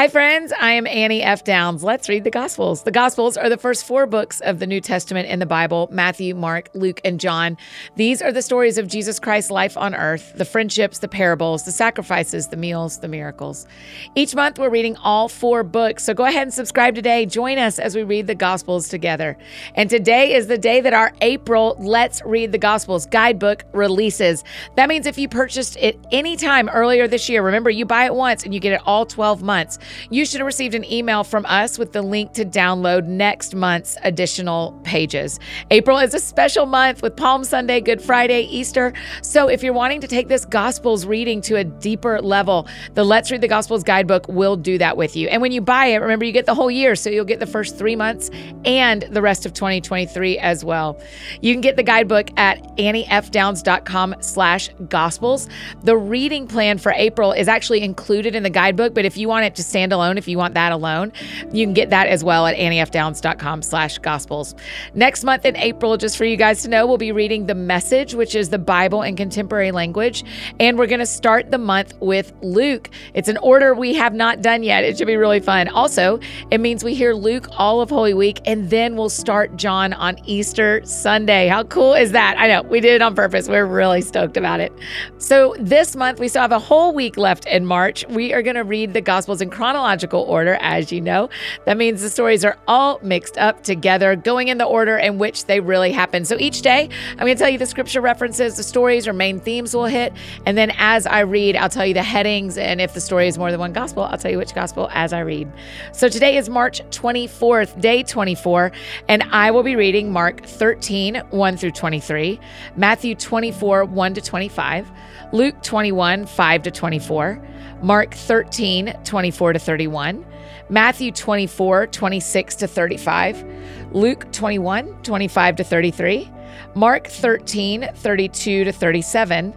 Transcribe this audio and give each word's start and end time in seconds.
Hi, 0.00 0.08
friends. 0.08 0.50
I 0.58 0.72
am 0.72 0.86
Annie 0.86 1.22
F. 1.22 1.44
Downs. 1.44 1.84
Let's 1.84 2.08
read 2.08 2.24
the 2.24 2.30
Gospels. 2.30 2.84
The 2.84 2.90
Gospels 2.90 3.36
are 3.36 3.50
the 3.50 3.58
first 3.58 3.84
four 3.84 4.06
books 4.06 4.40
of 4.40 4.58
the 4.58 4.66
New 4.66 4.80
Testament 4.80 5.28
in 5.28 5.40
the 5.40 5.44
Bible 5.44 5.90
Matthew, 5.92 6.34
Mark, 6.34 6.70
Luke, 6.72 7.02
and 7.04 7.20
John. 7.20 7.58
These 7.96 8.22
are 8.22 8.32
the 8.32 8.40
stories 8.40 8.78
of 8.78 8.88
Jesus 8.88 9.20
Christ's 9.20 9.50
life 9.50 9.76
on 9.76 9.94
earth 9.94 10.32
the 10.36 10.46
friendships, 10.46 11.00
the 11.00 11.08
parables, 11.08 11.66
the 11.66 11.70
sacrifices, 11.70 12.48
the 12.48 12.56
meals, 12.56 13.00
the 13.00 13.08
miracles. 13.08 13.66
Each 14.14 14.34
month, 14.34 14.58
we're 14.58 14.70
reading 14.70 14.96
all 14.96 15.28
four 15.28 15.62
books. 15.62 16.04
So 16.04 16.14
go 16.14 16.24
ahead 16.24 16.44
and 16.44 16.54
subscribe 16.54 16.94
today. 16.94 17.26
Join 17.26 17.58
us 17.58 17.78
as 17.78 17.94
we 17.94 18.02
read 18.02 18.26
the 18.26 18.34
Gospels 18.34 18.88
together. 18.88 19.36
And 19.74 19.90
today 19.90 20.32
is 20.32 20.46
the 20.46 20.56
day 20.56 20.80
that 20.80 20.94
our 20.94 21.12
April 21.20 21.76
Let's 21.78 22.22
Read 22.24 22.52
the 22.52 22.58
Gospels 22.58 23.04
guidebook 23.04 23.64
releases. 23.74 24.44
That 24.76 24.88
means 24.88 25.04
if 25.04 25.18
you 25.18 25.28
purchased 25.28 25.76
it 25.76 25.98
anytime 26.10 26.70
earlier 26.70 27.06
this 27.06 27.28
year, 27.28 27.42
remember 27.42 27.68
you 27.68 27.84
buy 27.84 28.06
it 28.06 28.14
once 28.14 28.44
and 28.44 28.54
you 28.54 28.60
get 28.60 28.72
it 28.72 28.80
all 28.86 29.04
12 29.04 29.42
months. 29.42 29.78
You 30.10 30.24
should 30.24 30.40
have 30.40 30.46
received 30.46 30.74
an 30.74 30.84
email 30.84 31.24
from 31.24 31.46
us 31.46 31.78
with 31.78 31.92
the 31.92 32.02
link 32.02 32.32
to 32.34 32.44
download 32.44 33.06
next 33.06 33.54
month's 33.54 33.96
additional 34.02 34.78
pages. 34.84 35.38
April 35.70 35.98
is 35.98 36.14
a 36.14 36.20
special 36.20 36.66
month 36.66 37.02
with 37.02 37.16
Palm 37.16 37.44
Sunday, 37.44 37.80
Good 37.80 38.02
Friday, 38.02 38.42
Easter. 38.42 38.92
So 39.22 39.48
if 39.48 39.62
you're 39.62 39.72
wanting 39.72 40.00
to 40.00 40.08
take 40.08 40.28
this 40.28 40.44
Gospels 40.44 41.06
reading 41.06 41.40
to 41.42 41.56
a 41.56 41.64
deeper 41.64 42.20
level, 42.20 42.66
the 42.94 43.04
Let's 43.04 43.30
Read 43.30 43.40
the 43.40 43.48
Gospels 43.48 43.82
guidebook 43.82 44.26
will 44.28 44.56
do 44.56 44.78
that 44.78 44.96
with 44.96 45.16
you. 45.16 45.28
And 45.28 45.40
when 45.40 45.52
you 45.52 45.60
buy 45.60 45.86
it, 45.86 45.98
remember 45.98 46.24
you 46.24 46.32
get 46.32 46.46
the 46.46 46.54
whole 46.54 46.70
year. 46.70 46.94
So 46.94 47.10
you'll 47.10 47.24
get 47.24 47.40
the 47.40 47.46
first 47.46 47.78
three 47.78 47.96
months 47.96 48.30
and 48.64 49.02
the 49.02 49.22
rest 49.22 49.46
of 49.46 49.54
2023 49.54 50.38
as 50.38 50.64
well. 50.64 51.00
You 51.40 51.54
can 51.54 51.60
get 51.60 51.76
the 51.76 51.82
guidebook 51.82 52.28
at 52.36 52.62
anniefdowns.com 52.76 54.16
slash 54.20 54.70
gospels. 54.88 55.48
The 55.82 55.96
reading 55.96 56.46
plan 56.46 56.78
for 56.78 56.92
April 56.92 57.32
is 57.32 57.48
actually 57.48 57.82
included 57.82 58.34
in 58.34 58.42
the 58.42 58.50
guidebook, 58.50 58.94
but 58.94 59.04
if 59.04 59.16
you 59.16 59.28
want 59.28 59.46
it 59.46 59.54
to 59.56 59.62
stand 59.62 59.79
alone, 59.92 60.18
if 60.18 60.28
you 60.28 60.38
want 60.38 60.54
that 60.54 60.72
alone, 60.72 61.12
you 61.52 61.64
can 61.64 61.74
get 61.74 61.90
that 61.90 62.06
as 62.06 62.22
well 62.22 62.46
at 62.46 62.56
anniefdowns.com 62.56 63.62
slash 63.62 63.98
gospels. 63.98 64.54
Next 64.94 65.24
month 65.24 65.44
in 65.44 65.56
April, 65.56 65.96
just 65.96 66.16
for 66.16 66.24
you 66.24 66.36
guys 66.36 66.62
to 66.62 66.68
know, 66.68 66.86
we'll 66.86 66.98
be 66.98 67.12
reading 67.12 67.46
The 67.46 67.54
Message, 67.54 68.14
which 68.14 68.34
is 68.34 68.50
the 68.50 68.58
Bible 68.58 69.02
in 69.02 69.16
contemporary 69.16 69.72
language. 69.72 70.24
And 70.58 70.78
we're 70.78 70.86
going 70.86 71.00
to 71.00 71.06
start 71.06 71.50
the 71.50 71.58
month 71.58 71.94
with 72.00 72.32
Luke. 72.42 72.90
It's 73.14 73.28
an 73.28 73.38
order 73.38 73.74
we 73.74 73.94
have 73.94 74.14
not 74.14 74.42
done 74.42 74.62
yet. 74.62 74.84
It 74.84 74.98
should 74.98 75.06
be 75.06 75.16
really 75.16 75.40
fun. 75.40 75.68
Also, 75.68 76.20
it 76.50 76.58
means 76.58 76.84
we 76.84 76.94
hear 76.94 77.14
Luke 77.14 77.48
all 77.52 77.80
of 77.80 77.90
Holy 77.90 78.14
Week, 78.14 78.40
and 78.44 78.70
then 78.70 78.96
we'll 78.96 79.08
start 79.08 79.56
John 79.56 79.92
on 79.92 80.16
Easter 80.24 80.84
Sunday. 80.84 81.48
How 81.48 81.64
cool 81.64 81.94
is 81.94 82.12
that? 82.12 82.36
I 82.38 82.48
know 82.48 82.62
we 82.62 82.80
did 82.80 82.94
it 82.94 83.02
on 83.02 83.14
purpose. 83.14 83.48
We're 83.48 83.66
really 83.66 84.00
stoked 84.00 84.36
about 84.36 84.60
it. 84.60 84.72
So 85.18 85.54
this 85.58 85.96
month, 85.96 86.20
we 86.20 86.28
still 86.28 86.42
have 86.42 86.52
a 86.52 86.58
whole 86.58 86.92
week 86.92 87.16
left 87.16 87.46
in 87.46 87.66
March. 87.66 88.04
We 88.08 88.32
are 88.32 88.42
going 88.42 88.56
to 88.56 88.64
read 88.64 88.92
the 88.94 89.00
Gospels 89.00 89.40
in 89.40 89.50
chronological 89.60 90.22
order, 90.22 90.56
as 90.62 90.90
you 90.90 91.02
know. 91.02 91.28
That 91.66 91.76
means 91.76 92.00
the 92.00 92.08
stories 92.08 92.46
are 92.46 92.56
all 92.66 92.98
mixed 93.02 93.36
up 93.36 93.62
together, 93.62 94.16
going 94.16 94.48
in 94.48 94.56
the 94.56 94.64
order 94.64 94.96
in 94.96 95.18
which 95.18 95.44
they 95.44 95.60
really 95.60 95.92
happen. 95.92 96.24
So 96.24 96.38
each 96.38 96.62
day, 96.62 96.88
I'm 97.10 97.18
going 97.18 97.36
to 97.36 97.38
tell 97.38 97.50
you 97.50 97.58
the 97.58 97.66
scripture 97.66 98.00
references, 98.00 98.56
the 98.56 98.62
stories 98.62 99.06
or 99.06 99.12
main 99.12 99.38
themes 99.38 99.74
will 99.74 99.84
hit. 99.84 100.14
And 100.46 100.56
then 100.56 100.72
as 100.78 101.06
I 101.06 101.20
read, 101.20 101.56
I'll 101.56 101.68
tell 101.68 101.84
you 101.84 101.92
the 101.92 102.02
headings. 102.02 102.56
And 102.56 102.80
if 102.80 102.94
the 102.94 103.02
story 103.02 103.28
is 103.28 103.36
more 103.36 103.50
than 103.50 103.60
one 103.60 103.74
gospel, 103.74 104.04
I'll 104.04 104.16
tell 104.16 104.30
you 104.30 104.38
which 104.38 104.54
gospel 104.54 104.88
as 104.92 105.12
I 105.12 105.20
read. 105.20 105.52
So 105.92 106.08
today 106.08 106.38
is 106.38 106.48
March 106.48 106.80
24th, 106.88 107.78
day 107.82 108.02
24, 108.02 108.72
and 109.08 109.22
I 109.24 109.50
will 109.50 109.62
be 109.62 109.76
reading 109.76 110.10
Mark 110.10 110.42
13, 110.42 111.16
1 111.28 111.56
through 111.58 111.72
23, 111.72 112.40
Matthew 112.76 113.14
24, 113.14 113.84
1 113.84 114.14
to 114.14 114.20
25, 114.22 114.90
Luke 115.32 115.62
21, 115.62 116.24
5 116.24 116.62
to 116.62 116.70
24. 116.70 117.46
Mark 117.82 118.14
13, 118.14 118.94
24 119.04 119.52
to 119.54 119.58
31, 119.58 120.26
Matthew 120.68 121.10
24, 121.12 121.86
26 121.88 122.54
to 122.56 122.66
35, 122.68 123.44
Luke 123.92 124.30
21, 124.32 125.02
25 125.02 125.56
to 125.56 125.64
33, 125.64 126.30
Mark 126.74 127.06
13, 127.06 127.88
32 127.94 128.64
to 128.64 128.72
37, 128.72 129.54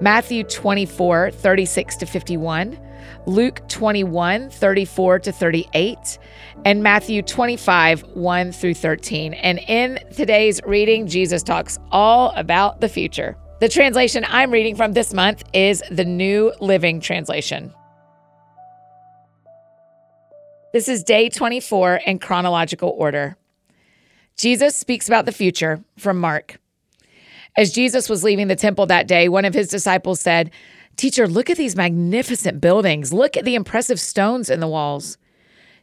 Matthew 0.00 0.42
24, 0.44 1.30
36 1.30 1.96
to 1.96 2.06
51, 2.06 2.78
Luke 3.26 3.68
21, 3.68 4.50
34 4.50 5.18
to 5.20 5.32
38, 5.32 6.18
and 6.64 6.82
Matthew 6.82 7.22
25, 7.22 8.02
1 8.14 8.52
through 8.52 8.74
13. 8.74 9.34
And 9.34 9.58
in 9.68 9.98
today's 10.12 10.60
reading, 10.64 11.06
Jesus 11.06 11.42
talks 11.42 11.78
all 11.90 12.30
about 12.36 12.80
the 12.80 12.88
future. 12.88 13.36
The 13.58 13.70
translation 13.70 14.22
I'm 14.28 14.50
reading 14.50 14.76
from 14.76 14.92
this 14.92 15.14
month 15.14 15.42
is 15.54 15.82
the 15.90 16.04
New 16.04 16.52
Living 16.60 17.00
Translation. 17.00 17.72
This 20.74 20.88
is 20.88 21.02
day 21.02 21.30
24 21.30 22.00
in 22.04 22.18
chronological 22.18 22.90
order. 22.90 23.38
Jesus 24.36 24.76
speaks 24.76 25.08
about 25.08 25.24
the 25.24 25.32
future 25.32 25.82
from 25.96 26.20
Mark. 26.20 26.60
As 27.56 27.72
Jesus 27.72 28.10
was 28.10 28.22
leaving 28.22 28.48
the 28.48 28.56
temple 28.56 28.84
that 28.86 29.08
day, 29.08 29.26
one 29.26 29.46
of 29.46 29.54
his 29.54 29.68
disciples 29.68 30.20
said, 30.20 30.50
Teacher, 30.98 31.26
look 31.26 31.48
at 31.48 31.56
these 31.56 31.76
magnificent 31.76 32.60
buildings. 32.60 33.10
Look 33.10 33.38
at 33.38 33.46
the 33.46 33.54
impressive 33.54 33.98
stones 33.98 34.50
in 34.50 34.60
the 34.60 34.68
walls. 34.68 35.16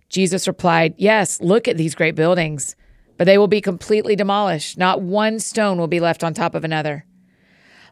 Jesus 0.09 0.47
replied, 0.47 0.93
Yes, 0.97 1.41
look 1.41 1.67
at 1.67 1.77
these 1.77 1.95
great 1.95 2.13
buildings, 2.13 2.75
but 3.17 3.25
they 3.25 3.39
will 3.39 3.47
be 3.47 3.61
completely 3.61 4.15
demolished. 4.15 4.77
Not 4.77 5.01
one 5.01 5.39
stone 5.39 5.79
will 5.79 5.87
be 5.87 5.99
left 5.99 6.23
on 6.23 6.35
top 6.35 6.53
of 6.53 6.63
another. 6.63 7.07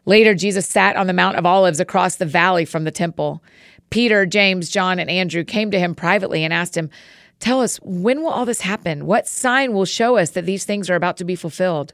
Later, 0.04 0.34
Jesus 0.34 0.66
sat 0.66 0.96
on 0.96 1.06
the 1.06 1.12
Mount 1.12 1.36
of 1.36 1.46
Olives 1.46 1.80
across 1.80 2.16
the 2.16 2.26
valley 2.26 2.64
from 2.64 2.84
the 2.84 2.90
temple. 2.90 3.42
Peter, 3.90 4.26
James, 4.26 4.68
John, 4.68 4.98
and 4.98 5.10
Andrew 5.10 5.44
came 5.44 5.70
to 5.70 5.78
him 5.78 5.94
privately 5.94 6.44
and 6.44 6.52
asked 6.52 6.76
him, 6.76 6.90
Tell 7.38 7.60
us, 7.60 7.76
when 7.82 8.22
will 8.22 8.30
all 8.30 8.46
this 8.46 8.60
happen? 8.60 9.06
What 9.06 9.26
sign 9.26 9.72
will 9.72 9.84
show 9.84 10.16
us 10.16 10.30
that 10.30 10.46
these 10.46 10.64
things 10.64 10.88
are 10.88 10.94
about 10.94 11.16
to 11.18 11.24
be 11.24 11.34
fulfilled? 11.34 11.92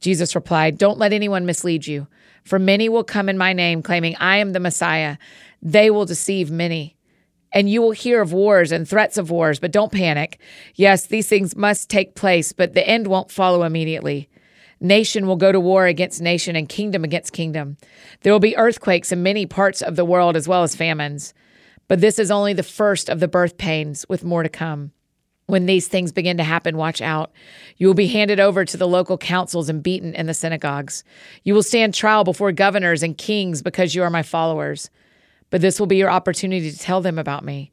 Jesus 0.00 0.34
replied, 0.34 0.78
Don't 0.78 0.98
let 0.98 1.12
anyone 1.12 1.46
mislead 1.46 1.86
you, 1.86 2.06
for 2.44 2.58
many 2.58 2.88
will 2.88 3.04
come 3.04 3.28
in 3.28 3.38
my 3.38 3.52
name, 3.52 3.82
claiming, 3.82 4.14
I 4.16 4.36
am 4.36 4.52
the 4.52 4.60
Messiah. 4.60 5.16
They 5.62 5.90
will 5.90 6.04
deceive 6.04 6.50
many. 6.50 6.96
And 7.52 7.70
you 7.70 7.80
will 7.80 7.92
hear 7.92 8.20
of 8.20 8.32
wars 8.32 8.72
and 8.72 8.86
threats 8.86 9.16
of 9.16 9.30
wars, 9.30 9.58
but 9.58 9.72
don't 9.72 9.92
panic. 9.92 10.38
Yes, 10.74 11.06
these 11.06 11.28
things 11.28 11.56
must 11.56 11.88
take 11.88 12.14
place, 12.14 12.52
but 12.52 12.74
the 12.74 12.86
end 12.86 13.06
won't 13.06 13.30
follow 13.30 13.62
immediately. 13.62 14.28
Nation 14.80 15.26
will 15.26 15.36
go 15.36 15.52
to 15.52 15.60
war 15.60 15.86
against 15.86 16.20
nation 16.20 16.54
and 16.54 16.68
kingdom 16.68 17.04
against 17.04 17.32
kingdom. 17.32 17.76
There 18.22 18.32
will 18.32 18.40
be 18.40 18.56
earthquakes 18.56 19.10
in 19.10 19.22
many 19.22 19.46
parts 19.46 19.80
of 19.80 19.96
the 19.96 20.04
world 20.04 20.36
as 20.36 20.46
well 20.46 20.62
as 20.62 20.76
famines. 20.76 21.32
But 21.88 22.00
this 22.00 22.18
is 22.18 22.30
only 22.30 22.52
the 22.52 22.62
first 22.62 23.08
of 23.08 23.20
the 23.20 23.28
birth 23.28 23.56
pains, 23.58 24.04
with 24.08 24.24
more 24.24 24.42
to 24.42 24.48
come. 24.48 24.92
When 25.46 25.66
these 25.66 25.86
things 25.86 26.10
begin 26.10 26.36
to 26.38 26.44
happen, 26.44 26.76
watch 26.76 27.00
out. 27.00 27.30
You 27.76 27.86
will 27.86 27.94
be 27.94 28.08
handed 28.08 28.40
over 28.40 28.64
to 28.64 28.76
the 28.76 28.88
local 28.88 29.16
councils 29.16 29.68
and 29.68 29.82
beaten 29.82 30.12
in 30.14 30.26
the 30.26 30.34
synagogues. 30.34 31.04
You 31.44 31.54
will 31.54 31.62
stand 31.62 31.94
trial 31.94 32.24
before 32.24 32.50
governors 32.50 33.04
and 33.04 33.16
kings 33.16 33.62
because 33.62 33.94
you 33.94 34.02
are 34.02 34.10
my 34.10 34.24
followers. 34.24 34.90
But 35.50 35.60
this 35.60 35.78
will 35.78 35.86
be 35.86 35.96
your 35.96 36.10
opportunity 36.10 36.72
to 36.72 36.78
tell 36.78 37.00
them 37.00 37.18
about 37.18 37.44
me. 37.44 37.70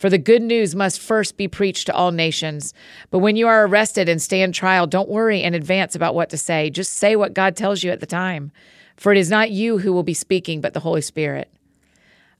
For 0.00 0.08
the 0.08 0.16
good 0.16 0.40
news 0.40 0.74
must 0.74 0.98
first 0.98 1.36
be 1.36 1.46
preached 1.46 1.84
to 1.84 1.94
all 1.94 2.10
nations. 2.10 2.72
But 3.10 3.18
when 3.18 3.36
you 3.36 3.46
are 3.48 3.66
arrested 3.66 4.08
and 4.08 4.20
stand 4.20 4.54
trial, 4.54 4.86
don't 4.86 5.10
worry 5.10 5.42
in 5.42 5.52
advance 5.52 5.94
about 5.94 6.14
what 6.14 6.30
to 6.30 6.38
say. 6.38 6.70
Just 6.70 6.94
say 6.94 7.16
what 7.16 7.34
God 7.34 7.54
tells 7.54 7.82
you 7.82 7.90
at 7.90 8.00
the 8.00 8.06
time. 8.06 8.50
For 8.96 9.12
it 9.12 9.18
is 9.18 9.28
not 9.28 9.50
you 9.50 9.76
who 9.76 9.92
will 9.92 10.02
be 10.02 10.14
speaking, 10.14 10.62
but 10.62 10.72
the 10.72 10.80
Holy 10.80 11.02
Spirit. 11.02 11.52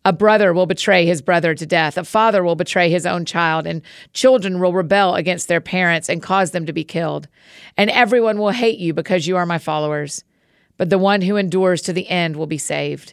A 0.07 0.13
brother 0.15 0.55
will 0.55 0.65
betray 0.65 1.05
his 1.05 1.21
brother 1.21 1.55
to 1.55 1.67
death. 1.67 1.99
A 1.99 2.05
father 2.05 2.43
will 2.43 2.57
betray 2.57 2.89
his 2.89 3.05
own 3.05 3.27
child, 3.27 3.67
and 3.67 3.83
children 4.15 4.59
will 4.59 4.73
rebel 4.73 5.15
against 5.15 5.47
their 5.47 5.61
parents 5.61 6.09
and 6.09 6.23
cause 6.23 6.53
them 6.53 6.65
to 6.65 6.73
be 6.73 6.83
killed. 6.83 7.29
And 7.77 7.91
everyone 7.91 8.39
will 8.39 8.53
hate 8.53 8.79
you 8.79 8.95
because 8.95 9.27
you 9.27 9.37
are 9.37 9.45
my 9.45 9.59
followers. 9.59 10.25
But 10.79 10.89
the 10.89 10.97
one 10.97 11.21
who 11.21 11.37
endures 11.37 11.83
to 11.83 11.93
the 11.93 12.09
end 12.09 12.37
will 12.37 12.47
be 12.47 12.57
saved. 12.57 13.13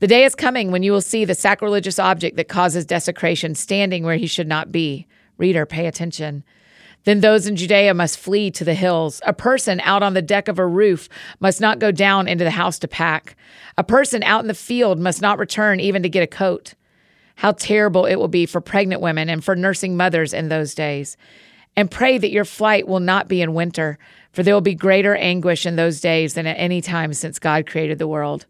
The 0.00 0.06
day 0.06 0.24
is 0.24 0.34
coming 0.34 0.70
when 0.70 0.82
you 0.82 0.92
will 0.92 1.02
see 1.02 1.26
the 1.26 1.34
sacrilegious 1.34 1.98
object 1.98 2.38
that 2.38 2.48
causes 2.48 2.86
desecration 2.86 3.54
standing 3.54 4.02
where 4.02 4.16
he 4.16 4.26
should 4.26 4.48
not 4.48 4.72
be. 4.72 5.06
Reader, 5.36 5.66
pay 5.66 5.86
attention. 5.86 6.42
Then 7.04 7.20
those 7.20 7.46
in 7.46 7.54
Judea 7.54 7.92
must 7.92 8.18
flee 8.18 8.50
to 8.52 8.64
the 8.64 8.72
hills. 8.72 9.20
A 9.26 9.34
person 9.34 9.78
out 9.80 10.02
on 10.02 10.14
the 10.14 10.22
deck 10.22 10.48
of 10.48 10.58
a 10.58 10.66
roof 10.66 11.10
must 11.38 11.60
not 11.60 11.80
go 11.80 11.92
down 11.92 12.28
into 12.28 12.44
the 12.44 12.50
house 12.50 12.78
to 12.78 12.88
pack. 12.88 13.36
A 13.76 13.84
person 13.84 14.22
out 14.22 14.40
in 14.40 14.48
the 14.48 14.54
field 14.54 14.98
must 14.98 15.20
not 15.20 15.38
return 15.38 15.80
even 15.80 16.02
to 16.02 16.08
get 16.08 16.22
a 16.22 16.26
coat. 16.26 16.72
How 17.36 17.52
terrible 17.52 18.06
it 18.06 18.16
will 18.16 18.28
be 18.28 18.46
for 18.46 18.62
pregnant 18.62 19.02
women 19.02 19.28
and 19.28 19.44
for 19.44 19.54
nursing 19.54 19.98
mothers 19.98 20.32
in 20.32 20.48
those 20.48 20.74
days. 20.74 21.18
And 21.76 21.90
pray 21.90 22.16
that 22.16 22.32
your 22.32 22.46
flight 22.46 22.88
will 22.88 23.00
not 23.00 23.28
be 23.28 23.42
in 23.42 23.52
winter, 23.52 23.98
for 24.32 24.42
there 24.42 24.54
will 24.54 24.62
be 24.62 24.74
greater 24.74 25.14
anguish 25.14 25.66
in 25.66 25.76
those 25.76 26.00
days 26.00 26.32
than 26.32 26.46
at 26.46 26.58
any 26.58 26.80
time 26.80 27.12
since 27.12 27.38
God 27.38 27.66
created 27.66 27.98
the 27.98 28.08
world 28.08 28.46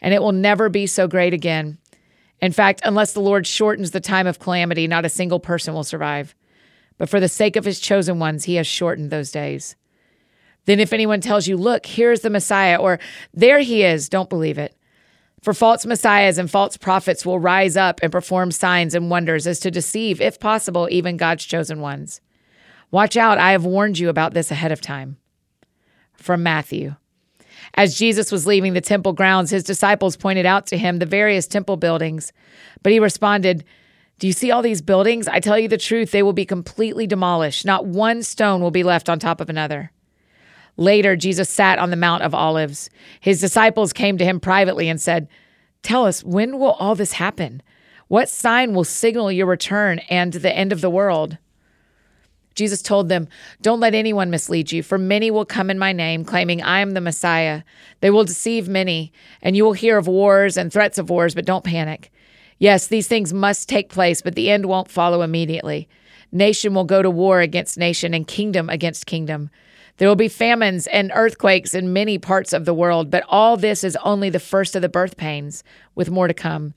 and 0.00 0.14
it 0.14 0.22
will 0.22 0.32
never 0.32 0.68
be 0.68 0.86
so 0.86 1.06
great 1.06 1.34
again. 1.34 1.78
In 2.40 2.52
fact, 2.52 2.80
unless 2.84 3.12
the 3.12 3.20
Lord 3.20 3.46
shortens 3.46 3.90
the 3.90 4.00
time 4.00 4.26
of 4.26 4.38
calamity, 4.38 4.86
not 4.86 5.04
a 5.04 5.10
single 5.10 5.40
person 5.40 5.74
will 5.74 5.84
survive. 5.84 6.34
But 6.96 7.08
for 7.08 7.20
the 7.20 7.28
sake 7.28 7.56
of 7.56 7.64
his 7.64 7.80
chosen 7.80 8.18
ones, 8.18 8.44
he 8.44 8.54
has 8.56 8.66
shortened 8.66 9.10
those 9.10 9.30
days. 9.30 9.76
Then, 10.66 10.80
if 10.80 10.92
anyone 10.92 11.20
tells 11.20 11.46
you, 11.46 11.56
Look, 11.56 11.86
here's 11.86 12.20
the 12.20 12.30
Messiah, 12.30 12.76
or 12.76 12.98
there 13.32 13.60
he 13.60 13.82
is, 13.82 14.08
don't 14.08 14.28
believe 14.28 14.58
it. 14.58 14.76
For 15.42 15.54
false 15.54 15.86
messiahs 15.86 16.36
and 16.36 16.50
false 16.50 16.76
prophets 16.76 17.24
will 17.24 17.38
rise 17.38 17.74
up 17.76 18.00
and 18.02 18.12
perform 18.12 18.50
signs 18.50 18.94
and 18.94 19.08
wonders 19.08 19.46
as 19.46 19.58
to 19.60 19.70
deceive, 19.70 20.20
if 20.20 20.38
possible, 20.38 20.86
even 20.90 21.16
God's 21.16 21.46
chosen 21.46 21.80
ones. 21.80 22.20
Watch 22.90 23.16
out, 23.16 23.38
I 23.38 23.52
have 23.52 23.64
warned 23.64 23.98
you 23.98 24.10
about 24.10 24.34
this 24.34 24.50
ahead 24.50 24.72
of 24.72 24.82
time. 24.82 25.16
From 26.12 26.42
Matthew. 26.42 26.96
As 27.74 27.96
Jesus 27.96 28.32
was 28.32 28.46
leaving 28.46 28.72
the 28.74 28.80
temple 28.80 29.12
grounds, 29.12 29.50
his 29.50 29.64
disciples 29.64 30.16
pointed 30.16 30.46
out 30.46 30.66
to 30.66 30.78
him 30.78 30.98
the 30.98 31.06
various 31.06 31.46
temple 31.46 31.76
buildings. 31.76 32.32
But 32.82 32.92
he 32.92 32.98
responded, 32.98 33.64
Do 34.18 34.26
you 34.26 34.32
see 34.32 34.50
all 34.50 34.62
these 34.62 34.82
buildings? 34.82 35.28
I 35.28 35.40
tell 35.40 35.58
you 35.58 35.68
the 35.68 35.78
truth, 35.78 36.10
they 36.10 36.22
will 36.22 36.32
be 36.32 36.44
completely 36.44 37.06
demolished. 37.06 37.64
Not 37.64 37.86
one 37.86 38.22
stone 38.22 38.60
will 38.60 38.70
be 38.70 38.82
left 38.82 39.08
on 39.08 39.18
top 39.18 39.40
of 39.40 39.48
another. 39.48 39.92
Later, 40.76 41.14
Jesus 41.14 41.48
sat 41.48 41.78
on 41.78 41.90
the 41.90 41.96
Mount 41.96 42.22
of 42.22 42.34
Olives. 42.34 42.90
His 43.20 43.40
disciples 43.40 43.92
came 43.92 44.18
to 44.18 44.24
him 44.24 44.40
privately 44.40 44.88
and 44.88 45.00
said, 45.00 45.28
Tell 45.82 46.06
us, 46.06 46.24
when 46.24 46.58
will 46.58 46.72
all 46.72 46.94
this 46.94 47.12
happen? 47.12 47.62
What 48.08 48.28
sign 48.28 48.74
will 48.74 48.84
signal 48.84 49.30
your 49.30 49.46
return 49.46 50.00
and 50.10 50.32
the 50.32 50.54
end 50.54 50.72
of 50.72 50.80
the 50.80 50.90
world? 50.90 51.38
Jesus 52.60 52.82
told 52.82 53.08
them, 53.08 53.26
Don't 53.62 53.80
let 53.80 53.94
anyone 53.94 54.28
mislead 54.28 54.70
you, 54.70 54.82
for 54.82 54.98
many 54.98 55.30
will 55.30 55.46
come 55.46 55.70
in 55.70 55.78
my 55.78 55.94
name, 55.94 56.26
claiming 56.26 56.60
I 56.62 56.80
am 56.80 56.90
the 56.90 57.00
Messiah. 57.00 57.62
They 58.02 58.10
will 58.10 58.24
deceive 58.24 58.68
many, 58.68 59.14
and 59.40 59.56
you 59.56 59.64
will 59.64 59.72
hear 59.72 59.96
of 59.96 60.06
wars 60.06 60.58
and 60.58 60.70
threats 60.70 60.98
of 60.98 61.08
wars, 61.08 61.34
but 61.34 61.46
don't 61.46 61.64
panic. 61.64 62.12
Yes, 62.58 62.86
these 62.86 63.08
things 63.08 63.32
must 63.32 63.66
take 63.66 63.88
place, 63.88 64.20
but 64.20 64.34
the 64.34 64.50
end 64.50 64.66
won't 64.66 64.90
follow 64.90 65.22
immediately. 65.22 65.88
Nation 66.32 66.74
will 66.74 66.84
go 66.84 67.00
to 67.00 67.08
war 67.08 67.40
against 67.40 67.78
nation, 67.78 68.12
and 68.12 68.26
kingdom 68.26 68.68
against 68.68 69.06
kingdom. 69.06 69.48
There 69.96 70.06
will 70.06 70.14
be 70.14 70.28
famines 70.28 70.86
and 70.88 71.10
earthquakes 71.14 71.74
in 71.74 71.94
many 71.94 72.18
parts 72.18 72.52
of 72.52 72.66
the 72.66 72.74
world, 72.74 73.10
but 73.10 73.24
all 73.26 73.56
this 73.56 73.82
is 73.82 73.96
only 74.04 74.28
the 74.28 74.38
first 74.38 74.76
of 74.76 74.82
the 74.82 74.90
birth 74.90 75.16
pains, 75.16 75.64
with 75.94 76.10
more 76.10 76.28
to 76.28 76.34
come. 76.34 76.74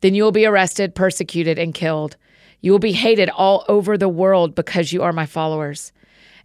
Then 0.00 0.16
you 0.16 0.24
will 0.24 0.32
be 0.32 0.44
arrested, 0.44 0.96
persecuted, 0.96 1.56
and 1.56 1.72
killed. 1.72 2.16
You 2.60 2.72
will 2.72 2.78
be 2.78 2.92
hated 2.92 3.30
all 3.30 3.64
over 3.68 3.96
the 3.96 4.08
world 4.08 4.54
because 4.54 4.92
you 4.92 5.02
are 5.02 5.12
my 5.12 5.26
followers. 5.26 5.92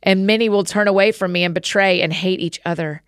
And 0.02 0.28
many 0.28 0.50
will 0.50 0.64
turn 0.64 0.88
away 0.88 1.12
from 1.12 1.32
me 1.32 1.44
and 1.44 1.54
betray 1.54 2.02
and 2.02 2.14
hate 2.14 2.40
each 2.40 2.60
other. 2.66 3.02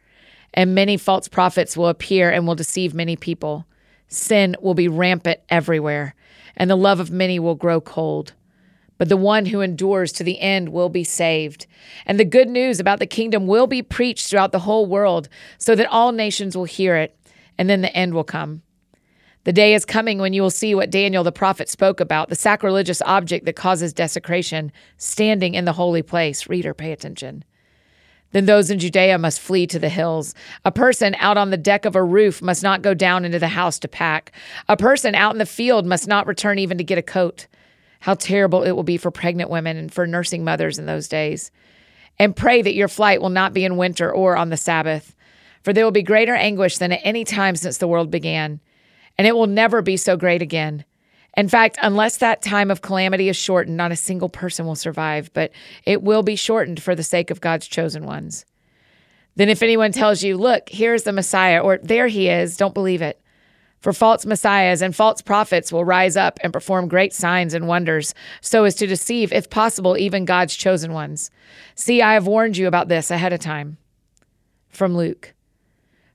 And 0.53 0.73
many 0.73 0.97
false 0.97 1.27
prophets 1.27 1.75
will 1.75 1.89
appear 1.89 2.31
and 2.31 2.47
will 2.47 2.55
deceive 2.55 2.93
many 2.93 3.15
people. 3.15 3.65
Sin 4.07 4.55
will 4.61 4.73
be 4.73 4.87
rampant 4.87 5.39
everywhere, 5.49 6.15
and 6.55 6.69
the 6.69 6.77
love 6.77 6.99
of 6.99 7.11
many 7.11 7.39
will 7.39 7.55
grow 7.55 7.81
cold. 7.81 8.33
But 8.97 9.09
the 9.09 9.17
one 9.17 9.47
who 9.47 9.59
endures 9.59 10.13
to 10.13 10.23
the 10.23 10.39
end 10.39 10.69
will 10.69 10.87
be 10.87 11.03
saved. 11.03 11.67
And 12.05 12.17
the 12.17 12.23
good 12.23 12.47
news 12.47 12.79
about 12.79 12.99
the 12.99 13.05
kingdom 13.05 13.45
will 13.45 13.67
be 13.67 13.81
preached 13.81 14.29
throughout 14.29 14.53
the 14.53 14.59
whole 14.59 14.85
world 14.85 15.27
so 15.57 15.75
that 15.75 15.87
all 15.87 16.13
nations 16.13 16.55
will 16.55 16.65
hear 16.65 16.95
it, 16.95 17.17
and 17.57 17.69
then 17.69 17.81
the 17.81 17.93
end 17.93 18.13
will 18.13 18.23
come. 18.23 18.61
The 19.45 19.53
day 19.53 19.75
is 19.75 19.85
coming 19.85 20.17
when 20.17 20.33
you 20.33 20.41
will 20.41 20.49
see 20.49 20.73
what 20.73 20.89
Daniel 20.89 21.23
the 21.23 21.31
prophet 21.31 21.69
spoke 21.69 21.99
about 21.99 22.29
the 22.29 22.35
sacrilegious 22.35 22.99
object 23.03 23.45
that 23.45 23.55
causes 23.55 23.93
desecration 23.93 24.71
standing 24.97 25.53
in 25.53 25.65
the 25.65 25.73
holy 25.73 26.01
place. 26.01 26.49
Reader, 26.49 26.73
pay 26.73 26.91
attention. 26.91 27.43
Then 28.31 28.47
those 28.47 28.71
in 28.71 28.79
Judea 28.79 29.19
must 29.19 29.39
flee 29.39 29.67
to 29.67 29.77
the 29.77 29.87
hills. 29.87 30.33
A 30.65 30.71
person 30.71 31.15
out 31.19 31.37
on 31.37 31.51
the 31.51 31.57
deck 31.57 31.85
of 31.85 31.95
a 31.95 32.03
roof 32.03 32.41
must 32.41 32.63
not 32.63 32.81
go 32.81 32.95
down 32.95 33.23
into 33.23 33.37
the 33.37 33.49
house 33.49 33.77
to 33.79 33.87
pack. 33.87 34.31
A 34.67 34.75
person 34.75 35.13
out 35.13 35.33
in 35.33 35.37
the 35.37 35.45
field 35.45 35.85
must 35.85 36.07
not 36.07 36.25
return 36.25 36.57
even 36.57 36.79
to 36.79 36.83
get 36.83 36.97
a 36.97 37.03
coat. 37.03 37.45
How 37.99 38.15
terrible 38.15 38.63
it 38.63 38.71
will 38.71 38.83
be 38.83 38.97
for 38.97 39.11
pregnant 39.11 39.51
women 39.51 39.77
and 39.77 39.93
for 39.93 40.07
nursing 40.07 40.43
mothers 40.43 40.79
in 40.79 40.87
those 40.87 41.07
days. 41.07 41.51
And 42.17 42.35
pray 42.35 42.63
that 42.63 42.73
your 42.73 42.87
flight 42.87 43.21
will 43.21 43.29
not 43.29 43.53
be 43.53 43.63
in 43.63 43.77
winter 43.77 44.11
or 44.11 44.37
on 44.37 44.49
the 44.49 44.57
Sabbath, 44.57 45.15
for 45.61 45.71
there 45.71 45.83
will 45.83 45.91
be 45.91 46.01
greater 46.01 46.33
anguish 46.33 46.79
than 46.79 46.93
at 46.93 47.01
any 47.03 47.23
time 47.23 47.55
since 47.55 47.77
the 47.77 47.87
world 47.87 48.09
began 48.09 48.59
and 49.17 49.27
it 49.27 49.35
will 49.35 49.47
never 49.47 49.81
be 49.81 49.97
so 49.97 50.17
great 50.17 50.41
again. 50.41 50.85
In 51.37 51.49
fact, 51.49 51.77
unless 51.81 52.17
that 52.17 52.41
time 52.41 52.71
of 52.71 52.81
calamity 52.81 53.27
is 53.27 53.35
shortened, 53.35 53.75
not 53.75 53.91
a 53.91 53.97
single 53.97 54.29
person 54.29 54.65
will 54.65 54.75
survive, 54.75 55.31
but 55.33 55.51
it 55.83 56.01
will 56.01 56.23
be 56.23 56.35
shortened 56.35 56.81
for 56.81 56.95
the 56.95 57.03
sake 57.03 57.29
of 57.29 57.41
God's 57.41 57.67
chosen 57.67 58.05
ones. 58.05 58.45
Then, 59.35 59.49
if 59.49 59.61
anyone 59.61 59.91
tells 59.91 60.23
you, 60.23 60.37
Look, 60.37 60.69
here's 60.69 61.03
the 61.03 61.11
Messiah, 61.11 61.61
or 61.61 61.77
there 61.83 62.07
he 62.07 62.29
is, 62.29 62.55
don't 62.55 62.73
believe 62.73 63.01
it. 63.01 63.21
For 63.85 63.93
false 63.93 64.25
messiahs 64.25 64.81
and 64.81 64.95
false 64.95 65.21
prophets 65.21 65.71
will 65.71 65.85
rise 65.85 66.17
up 66.17 66.39
and 66.41 66.51
perform 66.51 66.87
great 66.87 67.13
signs 67.13 67.53
and 67.53 67.67
wonders, 67.67 68.15
so 68.41 68.63
as 68.63 68.73
to 68.75 68.87
deceive, 68.87 69.31
if 69.31 69.51
possible, 69.51 69.95
even 69.95 70.25
God's 70.25 70.55
chosen 70.55 70.91
ones. 70.91 71.29
See, 71.75 72.01
I 72.01 72.15
have 72.15 72.25
warned 72.25 72.57
you 72.57 72.65
about 72.65 72.87
this 72.87 73.11
ahead 73.11 73.31
of 73.31 73.41
time. 73.41 73.77
From 74.69 74.95
Luke. 74.95 75.34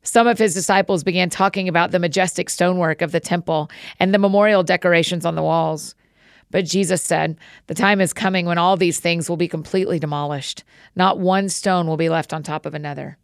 Some 0.03 0.27
of 0.27 0.39
his 0.39 0.55
disciples 0.55 1.05
began 1.05 1.29
talking 1.29 1.69
about 1.69 1.91
the 1.91 1.99
majestic 1.99 2.49
stonework 2.49 3.03
of 3.03 3.13
the 3.13 3.21
temple 3.21 3.71
and 3.99 4.15
the 4.15 4.19
memorial 4.19 4.63
decorations 4.63 5.27
on 5.27 5.35
the 5.35 5.43
walls. 5.43 5.95
But 6.51 6.65
Jesus 6.65 7.03
said, 7.03 7.37
The 7.67 7.75
time 7.75 8.01
is 8.01 8.13
coming 8.13 8.47
when 8.47 8.59
all 8.59 8.77
these 8.77 8.99
things 8.99 9.29
will 9.29 9.37
be 9.37 9.49
completely 9.49 9.99
demolished. 9.99 10.65
Not 10.97 11.19
one 11.19 11.49
stone 11.49 11.87
will 11.87 11.97
be 11.97 12.09
left 12.09 12.33
on 12.33 12.43
top 12.43 12.67
of 12.67 12.75
another. 12.75 13.19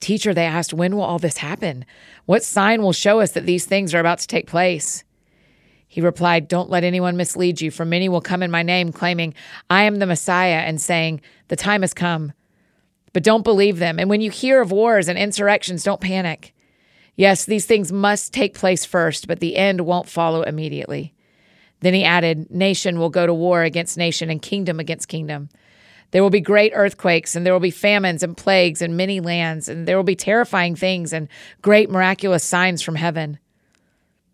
Teacher, 0.00 0.34
they 0.34 0.44
asked, 0.44 0.74
When 0.74 0.94
will 0.94 1.02
all 1.02 1.18
this 1.18 1.38
happen? 1.38 1.84
What 2.26 2.44
sign 2.44 2.82
will 2.82 2.92
show 2.92 3.20
us 3.20 3.32
that 3.32 3.46
these 3.46 3.64
things 3.64 3.94
are 3.94 4.00
about 4.00 4.18
to 4.18 4.26
take 4.26 4.46
place? 4.46 5.02
He 5.88 6.00
replied, 6.00 6.48
Don't 6.48 6.70
let 6.70 6.84
anyone 6.84 7.16
mislead 7.16 7.60
you, 7.60 7.70
for 7.70 7.84
many 7.84 8.08
will 8.08 8.20
come 8.20 8.42
in 8.42 8.50
my 8.50 8.62
name, 8.62 8.92
claiming, 8.92 9.34
I 9.70 9.84
am 9.84 9.98
the 9.98 10.06
Messiah, 10.06 10.58
and 10.58 10.80
saying, 10.80 11.22
The 11.48 11.56
time 11.56 11.80
has 11.82 11.94
come 11.94 12.32
but 13.14 13.22
don't 13.22 13.44
believe 13.44 13.78
them. 13.78 13.98
And 13.98 14.10
when 14.10 14.20
you 14.20 14.30
hear 14.30 14.60
of 14.60 14.72
wars 14.72 15.08
and 15.08 15.18
insurrections, 15.18 15.84
don't 15.84 16.00
panic. 16.00 16.52
Yes, 17.16 17.46
these 17.46 17.64
things 17.64 17.92
must 17.92 18.34
take 18.34 18.54
place 18.54 18.84
first, 18.84 19.28
but 19.28 19.38
the 19.38 19.56
end 19.56 19.82
won't 19.82 20.08
follow 20.08 20.42
immediately. 20.42 21.14
Then 21.80 21.94
he 21.94 22.04
added, 22.04 22.50
Nation 22.50 22.98
will 22.98 23.10
go 23.10 23.24
to 23.24 23.32
war 23.32 23.62
against 23.62 23.96
nation 23.96 24.30
and 24.30 24.42
kingdom 24.42 24.80
against 24.80 25.08
kingdom. 25.08 25.48
There 26.10 26.22
will 26.22 26.30
be 26.30 26.40
great 26.40 26.72
earthquakes, 26.74 27.36
and 27.36 27.46
there 27.46 27.52
will 27.52 27.60
be 27.60 27.70
famines 27.70 28.24
and 28.24 28.36
plagues 28.36 28.82
in 28.82 28.96
many 28.96 29.20
lands, 29.20 29.68
and 29.68 29.86
there 29.86 29.96
will 29.96 30.02
be 30.02 30.16
terrifying 30.16 30.74
things 30.74 31.12
and 31.12 31.28
great 31.62 31.88
miraculous 31.88 32.42
signs 32.42 32.82
from 32.82 32.96
heaven. 32.96 33.38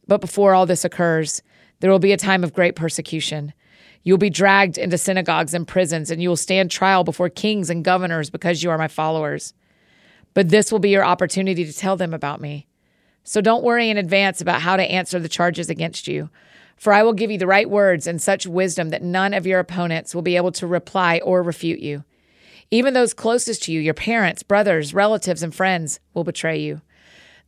But 0.06 0.22
before 0.22 0.54
all 0.54 0.64
this 0.64 0.86
occurs, 0.86 1.42
there 1.80 1.90
will 1.90 1.98
be 1.98 2.12
a 2.12 2.16
time 2.16 2.44
of 2.44 2.54
great 2.54 2.76
persecution. 2.76 3.52
You 4.02 4.14
will 4.14 4.18
be 4.18 4.30
dragged 4.30 4.78
into 4.78 4.96
synagogues 4.96 5.52
and 5.52 5.68
prisons, 5.68 6.10
and 6.10 6.22
you 6.22 6.30
will 6.30 6.36
stand 6.36 6.70
trial 6.70 7.04
before 7.04 7.28
kings 7.28 7.68
and 7.68 7.84
governors 7.84 8.30
because 8.30 8.62
you 8.62 8.70
are 8.70 8.78
my 8.78 8.88
followers. 8.88 9.52
But 10.32 10.48
this 10.48 10.72
will 10.72 10.78
be 10.78 10.90
your 10.90 11.04
opportunity 11.04 11.64
to 11.64 11.72
tell 11.72 11.96
them 11.96 12.14
about 12.14 12.40
me. 12.40 12.66
So 13.24 13.40
don't 13.40 13.64
worry 13.64 13.90
in 13.90 13.98
advance 13.98 14.40
about 14.40 14.62
how 14.62 14.76
to 14.76 14.82
answer 14.90 15.18
the 15.18 15.28
charges 15.28 15.68
against 15.68 16.08
you, 16.08 16.30
for 16.76 16.94
I 16.94 17.02
will 17.02 17.12
give 17.12 17.30
you 17.30 17.36
the 17.36 17.46
right 17.46 17.68
words 17.68 18.06
and 18.06 18.22
such 18.22 18.46
wisdom 18.46 18.88
that 18.88 19.02
none 19.02 19.34
of 19.34 19.46
your 19.46 19.60
opponents 19.60 20.14
will 20.14 20.22
be 20.22 20.36
able 20.36 20.52
to 20.52 20.66
reply 20.66 21.20
or 21.22 21.42
refute 21.42 21.80
you. 21.80 22.04
Even 22.70 22.94
those 22.94 23.12
closest 23.12 23.64
to 23.64 23.72
you, 23.72 23.80
your 23.80 23.92
parents, 23.92 24.42
brothers, 24.42 24.94
relatives, 24.94 25.42
and 25.42 25.54
friends, 25.54 26.00
will 26.14 26.24
betray 26.24 26.58
you. 26.58 26.80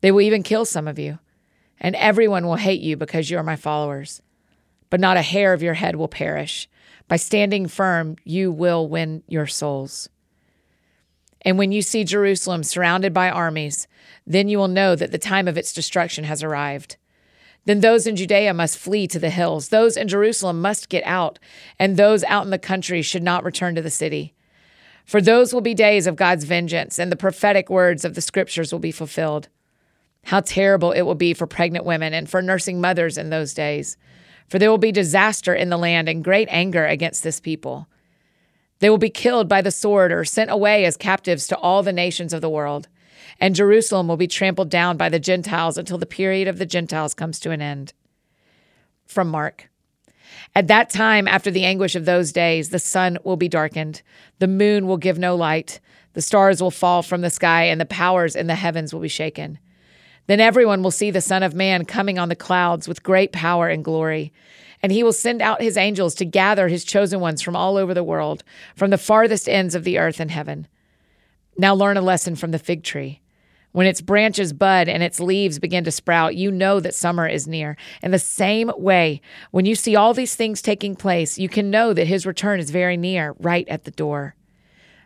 They 0.02 0.10
will 0.10 0.20
even 0.20 0.42
kill 0.42 0.66
some 0.66 0.86
of 0.86 0.98
you, 0.98 1.18
and 1.80 1.96
everyone 1.96 2.44
will 2.44 2.56
hate 2.56 2.82
you 2.82 2.96
because 2.96 3.30
you 3.30 3.38
are 3.38 3.44
my 3.44 3.56
followers 3.56 4.20
but 4.92 5.00
not 5.00 5.16
a 5.16 5.22
hair 5.22 5.54
of 5.54 5.62
your 5.62 5.72
head 5.72 5.96
will 5.96 6.06
perish. 6.06 6.68
By 7.08 7.16
standing 7.16 7.66
firm, 7.66 8.16
you 8.24 8.52
will 8.52 8.86
win 8.86 9.22
your 9.26 9.46
souls. 9.46 10.10
And 11.40 11.56
when 11.56 11.72
you 11.72 11.80
see 11.80 12.04
Jerusalem 12.04 12.62
surrounded 12.62 13.14
by 13.14 13.30
armies, 13.30 13.88
then 14.26 14.50
you 14.50 14.58
will 14.58 14.68
know 14.68 14.94
that 14.94 15.10
the 15.10 15.16
time 15.16 15.48
of 15.48 15.56
its 15.56 15.72
destruction 15.72 16.24
has 16.24 16.42
arrived. 16.42 16.98
Then 17.64 17.80
those 17.80 18.06
in 18.06 18.16
Judea 18.16 18.52
must 18.52 18.76
flee 18.76 19.06
to 19.06 19.18
the 19.18 19.30
hills. 19.30 19.70
Those 19.70 19.96
in 19.96 20.08
Jerusalem 20.08 20.60
must 20.60 20.90
get 20.90 21.06
out, 21.06 21.38
and 21.78 21.96
those 21.96 22.22
out 22.24 22.44
in 22.44 22.50
the 22.50 22.58
country 22.58 23.00
should 23.00 23.22
not 23.22 23.44
return 23.44 23.74
to 23.76 23.82
the 23.82 23.88
city. 23.88 24.34
For 25.06 25.22
those 25.22 25.54
will 25.54 25.62
be 25.62 25.72
days 25.72 26.06
of 26.06 26.16
God's 26.16 26.44
vengeance, 26.44 26.98
and 26.98 27.10
the 27.10 27.16
prophetic 27.16 27.70
words 27.70 28.04
of 28.04 28.14
the 28.14 28.20
scriptures 28.20 28.72
will 28.72 28.78
be 28.78 28.92
fulfilled. 28.92 29.48
How 30.24 30.40
terrible 30.40 30.92
it 30.92 31.02
will 31.02 31.14
be 31.14 31.32
for 31.32 31.46
pregnant 31.46 31.86
women 31.86 32.12
and 32.12 32.28
for 32.28 32.42
nursing 32.42 32.78
mothers 32.78 33.16
in 33.16 33.30
those 33.30 33.54
days 33.54 33.96
for 34.48 34.58
there 34.58 34.70
will 34.70 34.78
be 34.78 34.92
disaster 34.92 35.54
in 35.54 35.70
the 35.70 35.76
land 35.76 36.08
and 36.08 36.24
great 36.24 36.48
anger 36.50 36.86
against 36.86 37.22
this 37.22 37.40
people. 37.40 37.88
They 38.80 38.90
will 38.90 38.98
be 38.98 39.10
killed 39.10 39.48
by 39.48 39.62
the 39.62 39.70
sword 39.70 40.10
or 40.10 40.24
sent 40.24 40.50
away 40.50 40.84
as 40.84 40.96
captives 40.96 41.46
to 41.46 41.56
all 41.58 41.82
the 41.82 41.92
nations 41.92 42.32
of 42.32 42.40
the 42.40 42.50
world. 42.50 42.88
And 43.40 43.54
Jerusalem 43.54 44.08
will 44.08 44.16
be 44.16 44.26
trampled 44.26 44.70
down 44.70 44.96
by 44.96 45.08
the 45.08 45.20
Gentiles 45.20 45.78
until 45.78 45.98
the 45.98 46.06
period 46.06 46.48
of 46.48 46.58
the 46.58 46.66
Gentiles 46.66 47.14
comes 47.14 47.38
to 47.40 47.50
an 47.50 47.62
end. 47.62 47.92
From 49.06 49.28
Mark. 49.28 49.70
At 50.54 50.68
that 50.68 50.90
time, 50.90 51.28
after 51.28 51.50
the 51.50 51.64
anguish 51.64 51.94
of 51.94 52.04
those 52.04 52.32
days, 52.32 52.70
the 52.70 52.78
sun 52.78 53.18
will 53.24 53.36
be 53.36 53.48
darkened, 53.48 54.02
the 54.38 54.48
moon 54.48 54.86
will 54.86 54.96
give 54.96 55.18
no 55.18 55.36
light, 55.36 55.80
the 56.14 56.22
stars 56.22 56.60
will 56.60 56.70
fall 56.70 57.02
from 57.02 57.20
the 57.20 57.30
sky, 57.30 57.64
and 57.64 57.80
the 57.80 57.86
powers 57.86 58.36
in 58.36 58.48
the 58.48 58.54
heavens 58.54 58.92
will 58.92 59.00
be 59.00 59.08
shaken. 59.08 59.58
Then 60.26 60.40
everyone 60.40 60.82
will 60.82 60.90
see 60.90 61.10
the 61.10 61.20
Son 61.20 61.42
of 61.42 61.54
Man 61.54 61.84
coming 61.84 62.18
on 62.18 62.28
the 62.28 62.36
clouds 62.36 62.86
with 62.86 63.02
great 63.02 63.32
power 63.32 63.68
and 63.68 63.84
glory. 63.84 64.32
And 64.82 64.92
he 64.92 65.02
will 65.02 65.12
send 65.12 65.42
out 65.42 65.62
his 65.62 65.76
angels 65.76 66.14
to 66.16 66.24
gather 66.24 66.68
his 66.68 66.84
chosen 66.84 67.20
ones 67.20 67.42
from 67.42 67.56
all 67.56 67.76
over 67.76 67.94
the 67.94 68.04
world, 68.04 68.42
from 68.76 68.90
the 68.90 68.98
farthest 68.98 69.48
ends 69.48 69.74
of 69.74 69.84
the 69.84 69.98
earth 69.98 70.20
and 70.20 70.30
heaven. 70.30 70.66
Now 71.56 71.74
learn 71.74 71.96
a 71.96 72.02
lesson 72.02 72.34
from 72.34 72.50
the 72.50 72.58
fig 72.58 72.82
tree. 72.82 73.20
When 73.72 73.86
its 73.86 74.02
branches 74.02 74.52
bud 74.52 74.88
and 74.88 75.02
its 75.02 75.18
leaves 75.18 75.58
begin 75.58 75.84
to 75.84 75.90
sprout, 75.90 76.36
you 76.36 76.50
know 76.50 76.78
that 76.78 76.94
summer 76.94 77.26
is 77.26 77.48
near. 77.48 77.76
In 78.02 78.10
the 78.10 78.18
same 78.18 78.70
way, 78.76 79.22
when 79.50 79.64
you 79.64 79.74
see 79.74 79.96
all 79.96 80.12
these 80.12 80.34
things 80.34 80.60
taking 80.60 80.94
place, 80.94 81.38
you 81.38 81.48
can 81.48 81.70
know 81.70 81.94
that 81.94 82.06
his 82.06 82.26
return 82.26 82.60
is 82.60 82.70
very 82.70 82.98
near, 82.98 83.34
right 83.38 83.66
at 83.68 83.84
the 83.84 83.90
door. 83.90 84.34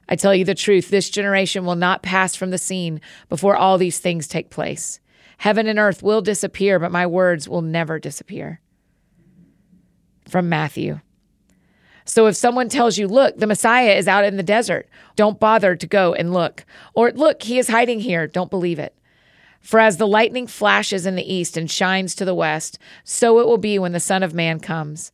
I 0.08 0.16
tell 0.16 0.34
you 0.34 0.44
the 0.44 0.54
truth, 0.54 0.88
this 0.88 1.10
generation 1.10 1.64
will 1.64 1.76
not 1.76 2.02
pass 2.02 2.34
from 2.34 2.50
the 2.50 2.58
scene 2.58 3.00
before 3.28 3.56
all 3.56 3.78
these 3.78 3.98
things 3.98 4.26
take 4.26 4.50
place. 4.50 5.00
Heaven 5.38 5.66
and 5.66 5.78
earth 5.78 6.02
will 6.02 6.22
disappear, 6.22 6.78
but 6.78 6.92
my 6.92 7.06
words 7.06 7.48
will 7.48 7.62
never 7.62 7.98
disappear. 7.98 8.60
From 10.28 10.48
Matthew. 10.48 11.00
So 12.04 12.26
if 12.26 12.36
someone 12.36 12.68
tells 12.68 12.98
you, 12.98 13.08
look, 13.08 13.36
the 13.36 13.46
Messiah 13.46 13.92
is 13.92 14.06
out 14.06 14.24
in 14.24 14.36
the 14.36 14.42
desert, 14.42 14.88
don't 15.16 15.40
bother 15.40 15.74
to 15.74 15.86
go 15.86 16.14
and 16.14 16.32
look. 16.32 16.64
Or 16.94 17.10
look, 17.10 17.42
he 17.42 17.58
is 17.58 17.68
hiding 17.68 18.00
here, 18.00 18.26
don't 18.26 18.50
believe 18.50 18.78
it. 18.78 18.96
For 19.60 19.80
as 19.80 19.96
the 19.96 20.06
lightning 20.06 20.46
flashes 20.46 21.06
in 21.06 21.16
the 21.16 21.34
east 21.34 21.56
and 21.56 21.68
shines 21.68 22.14
to 22.14 22.24
the 22.24 22.34
west, 22.34 22.78
so 23.02 23.40
it 23.40 23.46
will 23.46 23.58
be 23.58 23.80
when 23.80 23.90
the 23.90 24.00
Son 24.00 24.22
of 24.22 24.32
Man 24.32 24.60
comes. 24.60 25.10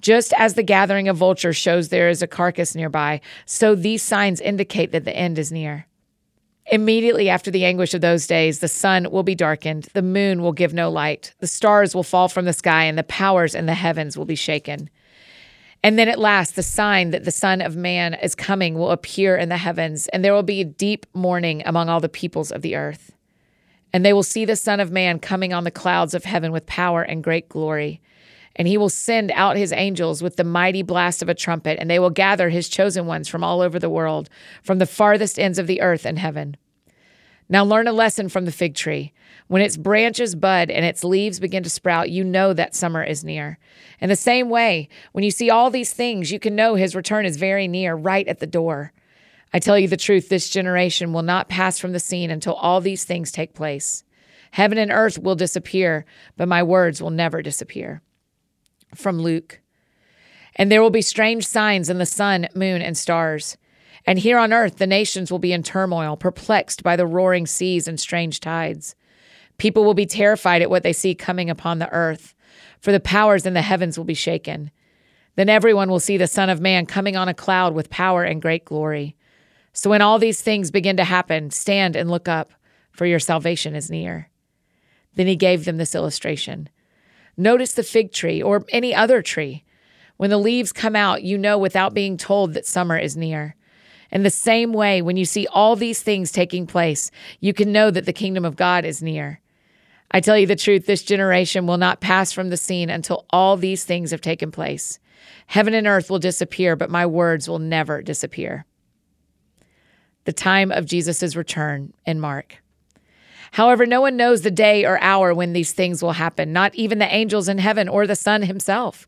Just 0.00 0.32
as 0.34 0.54
the 0.54 0.62
gathering 0.62 1.08
of 1.08 1.16
vultures 1.16 1.56
shows 1.56 1.88
there 1.88 2.08
is 2.08 2.22
a 2.22 2.28
carcass 2.28 2.76
nearby, 2.76 3.20
so 3.46 3.74
these 3.74 4.02
signs 4.02 4.40
indicate 4.40 4.92
that 4.92 5.04
the 5.04 5.16
end 5.16 5.38
is 5.38 5.50
near. 5.50 5.86
Immediately 6.72 7.28
after 7.28 7.50
the 7.50 7.64
anguish 7.64 7.94
of 7.94 8.00
those 8.00 8.26
days, 8.26 8.58
the 8.58 8.68
sun 8.68 9.10
will 9.10 9.22
be 9.22 9.36
darkened, 9.36 9.88
the 9.92 10.02
moon 10.02 10.42
will 10.42 10.52
give 10.52 10.74
no 10.74 10.90
light, 10.90 11.32
the 11.38 11.46
stars 11.46 11.94
will 11.94 12.02
fall 12.02 12.28
from 12.28 12.44
the 12.44 12.52
sky, 12.52 12.84
and 12.84 12.98
the 12.98 13.04
powers 13.04 13.54
in 13.54 13.66
the 13.66 13.74
heavens 13.74 14.16
will 14.16 14.24
be 14.24 14.34
shaken. 14.34 14.90
And 15.84 15.96
then 15.96 16.08
at 16.08 16.18
last, 16.18 16.56
the 16.56 16.64
sign 16.64 17.10
that 17.10 17.24
the 17.24 17.30
Son 17.30 17.60
of 17.60 17.76
Man 17.76 18.14
is 18.14 18.34
coming 18.34 18.74
will 18.74 18.90
appear 18.90 19.36
in 19.36 19.48
the 19.48 19.56
heavens, 19.56 20.08
and 20.08 20.24
there 20.24 20.34
will 20.34 20.42
be 20.42 20.60
a 20.60 20.64
deep 20.64 21.06
mourning 21.14 21.62
among 21.64 21.88
all 21.88 22.00
the 22.00 22.08
peoples 22.08 22.50
of 22.50 22.62
the 22.62 22.74
earth. 22.74 23.12
And 23.92 24.04
they 24.04 24.12
will 24.12 24.24
see 24.24 24.44
the 24.44 24.56
Son 24.56 24.80
of 24.80 24.90
Man 24.90 25.20
coming 25.20 25.52
on 25.52 25.62
the 25.62 25.70
clouds 25.70 26.14
of 26.14 26.24
heaven 26.24 26.50
with 26.50 26.66
power 26.66 27.02
and 27.02 27.22
great 27.22 27.48
glory. 27.48 28.00
And 28.56 28.66
he 28.66 28.78
will 28.78 28.88
send 28.88 29.30
out 29.32 29.56
his 29.56 29.72
angels 29.72 30.22
with 30.22 30.36
the 30.36 30.44
mighty 30.44 30.82
blast 30.82 31.22
of 31.22 31.28
a 31.28 31.34
trumpet, 31.34 31.78
and 31.78 31.90
they 31.90 31.98
will 31.98 32.10
gather 32.10 32.48
his 32.48 32.68
chosen 32.68 33.06
ones 33.06 33.28
from 33.28 33.44
all 33.44 33.60
over 33.60 33.78
the 33.78 33.90
world, 33.90 34.28
from 34.62 34.78
the 34.78 34.86
farthest 34.86 35.38
ends 35.38 35.58
of 35.58 35.66
the 35.66 35.82
earth 35.82 36.04
and 36.04 36.18
heaven. 36.18 36.56
Now 37.48 37.64
learn 37.64 37.86
a 37.86 37.92
lesson 37.92 38.28
from 38.28 38.44
the 38.44 38.52
fig 38.52 38.74
tree. 38.74 39.12
When 39.46 39.62
its 39.62 39.76
branches 39.76 40.34
bud 40.34 40.70
and 40.70 40.84
its 40.84 41.04
leaves 41.04 41.38
begin 41.38 41.62
to 41.62 41.70
sprout, 41.70 42.10
you 42.10 42.24
know 42.24 42.52
that 42.52 42.74
summer 42.74 43.04
is 43.04 43.22
near. 43.22 43.58
In 44.00 44.08
the 44.08 44.16
same 44.16 44.48
way, 44.48 44.88
when 45.12 45.22
you 45.22 45.30
see 45.30 45.50
all 45.50 45.70
these 45.70 45.92
things, 45.92 46.32
you 46.32 46.40
can 46.40 46.56
know 46.56 46.74
his 46.74 46.96
return 46.96 47.24
is 47.24 47.36
very 47.36 47.68
near, 47.68 47.94
right 47.94 48.26
at 48.26 48.40
the 48.40 48.46
door. 48.46 48.92
I 49.52 49.60
tell 49.60 49.78
you 49.78 49.86
the 49.86 49.96
truth, 49.96 50.28
this 50.28 50.50
generation 50.50 51.12
will 51.12 51.22
not 51.22 51.48
pass 51.48 51.78
from 51.78 51.92
the 51.92 52.00
scene 52.00 52.30
until 52.30 52.54
all 52.54 52.80
these 52.80 53.04
things 53.04 53.30
take 53.30 53.54
place. 53.54 54.02
Heaven 54.50 54.78
and 54.78 54.90
earth 54.90 55.18
will 55.18 55.36
disappear, 55.36 56.04
but 56.36 56.48
my 56.48 56.62
words 56.62 57.00
will 57.00 57.10
never 57.10 57.42
disappear. 57.42 58.02
From 58.96 59.20
Luke. 59.20 59.60
And 60.56 60.72
there 60.72 60.82
will 60.82 60.90
be 60.90 61.02
strange 61.02 61.46
signs 61.46 61.90
in 61.90 61.98
the 61.98 62.06
sun, 62.06 62.48
moon, 62.54 62.80
and 62.80 62.96
stars. 62.96 63.56
And 64.06 64.18
here 64.18 64.38
on 64.38 64.52
earth, 64.52 64.76
the 64.76 64.86
nations 64.86 65.30
will 65.30 65.38
be 65.38 65.52
in 65.52 65.62
turmoil, 65.62 66.16
perplexed 66.16 66.82
by 66.82 66.96
the 66.96 67.06
roaring 67.06 67.46
seas 67.46 67.86
and 67.86 68.00
strange 68.00 68.40
tides. 68.40 68.94
People 69.58 69.84
will 69.84 69.94
be 69.94 70.06
terrified 70.06 70.62
at 70.62 70.70
what 70.70 70.82
they 70.82 70.92
see 70.92 71.14
coming 71.14 71.50
upon 71.50 71.78
the 71.78 71.92
earth, 71.92 72.34
for 72.80 72.92
the 72.92 73.00
powers 73.00 73.44
in 73.44 73.54
the 73.54 73.62
heavens 73.62 73.98
will 73.98 74.04
be 74.04 74.14
shaken. 74.14 74.70
Then 75.34 75.48
everyone 75.48 75.90
will 75.90 76.00
see 76.00 76.16
the 76.16 76.26
Son 76.26 76.48
of 76.48 76.60
Man 76.60 76.86
coming 76.86 77.16
on 77.16 77.28
a 77.28 77.34
cloud 77.34 77.74
with 77.74 77.90
power 77.90 78.24
and 78.24 78.40
great 78.40 78.64
glory. 78.64 79.16
So 79.72 79.90
when 79.90 80.00
all 80.00 80.18
these 80.18 80.40
things 80.40 80.70
begin 80.70 80.96
to 80.96 81.04
happen, 81.04 81.50
stand 81.50 81.96
and 81.96 82.10
look 82.10 82.28
up, 82.28 82.50
for 82.92 83.04
your 83.04 83.18
salvation 83.18 83.74
is 83.74 83.90
near. 83.90 84.30
Then 85.16 85.26
he 85.26 85.36
gave 85.36 85.64
them 85.66 85.76
this 85.76 85.94
illustration 85.94 86.70
Notice 87.36 87.72
the 87.72 87.82
fig 87.82 88.12
tree 88.12 88.42
or 88.42 88.64
any 88.70 88.94
other 88.94 89.22
tree. 89.22 89.64
When 90.16 90.30
the 90.30 90.38
leaves 90.38 90.72
come 90.72 90.96
out, 90.96 91.22
you 91.22 91.36
know 91.36 91.58
without 91.58 91.92
being 91.92 92.16
told 92.16 92.54
that 92.54 92.66
summer 92.66 92.96
is 92.96 93.16
near. 93.16 93.54
In 94.10 94.22
the 94.22 94.30
same 94.30 94.72
way, 94.72 95.02
when 95.02 95.16
you 95.16 95.24
see 95.24 95.46
all 95.48 95.76
these 95.76 96.02
things 96.02 96.32
taking 96.32 96.66
place, 96.66 97.10
you 97.40 97.52
can 97.52 97.72
know 97.72 97.90
that 97.90 98.06
the 98.06 98.12
kingdom 98.12 98.44
of 98.44 98.56
God 98.56 98.84
is 98.84 99.02
near. 99.02 99.40
I 100.10 100.20
tell 100.20 100.38
you 100.38 100.46
the 100.46 100.56
truth, 100.56 100.86
this 100.86 101.02
generation 101.02 101.66
will 101.66 101.78
not 101.78 102.00
pass 102.00 102.32
from 102.32 102.48
the 102.48 102.56
scene 102.56 102.88
until 102.88 103.26
all 103.30 103.56
these 103.56 103.84
things 103.84 104.12
have 104.12 104.20
taken 104.20 104.50
place. 104.50 104.98
Heaven 105.46 105.74
and 105.74 105.86
earth 105.86 106.08
will 106.08 106.18
disappear, 106.18 106.76
but 106.76 106.90
my 106.90 107.04
words 107.04 107.48
will 107.48 107.58
never 107.58 108.00
disappear. 108.02 108.64
The 110.24 110.32
time 110.32 110.70
of 110.72 110.86
Jesus' 110.86 111.36
return 111.36 111.92
in 112.04 112.20
Mark. 112.20 112.62
However, 113.52 113.86
no 113.86 114.00
one 114.00 114.16
knows 114.16 114.42
the 114.42 114.50
day 114.50 114.84
or 114.84 115.00
hour 115.00 115.32
when 115.34 115.52
these 115.52 115.72
things 115.72 116.02
will 116.02 116.12
happen, 116.12 116.52
not 116.52 116.74
even 116.74 116.98
the 116.98 117.14
angels 117.14 117.48
in 117.48 117.58
heaven 117.58 117.88
or 117.88 118.06
the 118.06 118.16
Son 118.16 118.42
himself. 118.42 119.06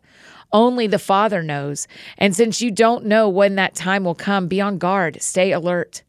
Only 0.52 0.86
the 0.86 0.98
Father 0.98 1.42
knows. 1.42 1.86
And 2.16 2.34
since 2.34 2.62
you 2.62 2.70
don't 2.70 3.04
know 3.04 3.28
when 3.28 3.56
that 3.56 3.74
time 3.74 4.04
will 4.04 4.14
come, 4.14 4.48
be 4.48 4.60
on 4.60 4.78
guard, 4.78 5.20
stay 5.20 5.52
alert. 5.52 6.02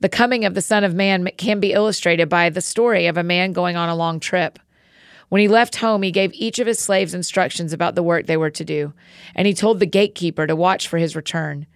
The 0.00 0.08
coming 0.08 0.44
of 0.44 0.54
the 0.54 0.62
Son 0.62 0.84
of 0.84 0.94
Man 0.94 1.28
can 1.36 1.60
be 1.60 1.72
illustrated 1.72 2.28
by 2.28 2.50
the 2.50 2.60
story 2.60 3.06
of 3.06 3.16
a 3.16 3.22
man 3.22 3.52
going 3.52 3.76
on 3.76 3.88
a 3.88 3.96
long 3.96 4.20
trip. 4.20 4.58
When 5.28 5.40
he 5.40 5.48
left 5.48 5.76
home, 5.76 6.02
he 6.02 6.10
gave 6.10 6.34
each 6.34 6.58
of 6.58 6.66
his 6.66 6.78
slaves 6.78 7.14
instructions 7.14 7.72
about 7.72 7.94
the 7.94 8.02
work 8.02 8.26
they 8.26 8.36
were 8.36 8.50
to 8.50 8.64
do, 8.64 8.92
and 9.34 9.46
he 9.46 9.54
told 9.54 9.78
the 9.78 9.86
gatekeeper 9.86 10.46
to 10.46 10.54
watch 10.54 10.88
for 10.88 10.98
his 10.98 11.16
return. 11.16 11.66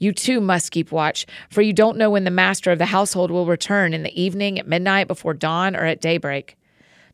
You 0.00 0.12
too 0.12 0.40
must 0.40 0.72
keep 0.72 0.90
watch, 0.90 1.26
for 1.50 1.60
you 1.60 1.74
don't 1.74 1.98
know 1.98 2.10
when 2.10 2.24
the 2.24 2.30
master 2.30 2.72
of 2.72 2.78
the 2.78 2.86
household 2.86 3.30
will 3.30 3.44
return 3.44 3.92
in 3.92 4.02
the 4.02 4.20
evening, 4.20 4.58
at 4.58 4.66
midnight, 4.66 5.06
before 5.06 5.34
dawn, 5.34 5.76
or 5.76 5.84
at 5.84 6.00
daybreak. 6.00 6.56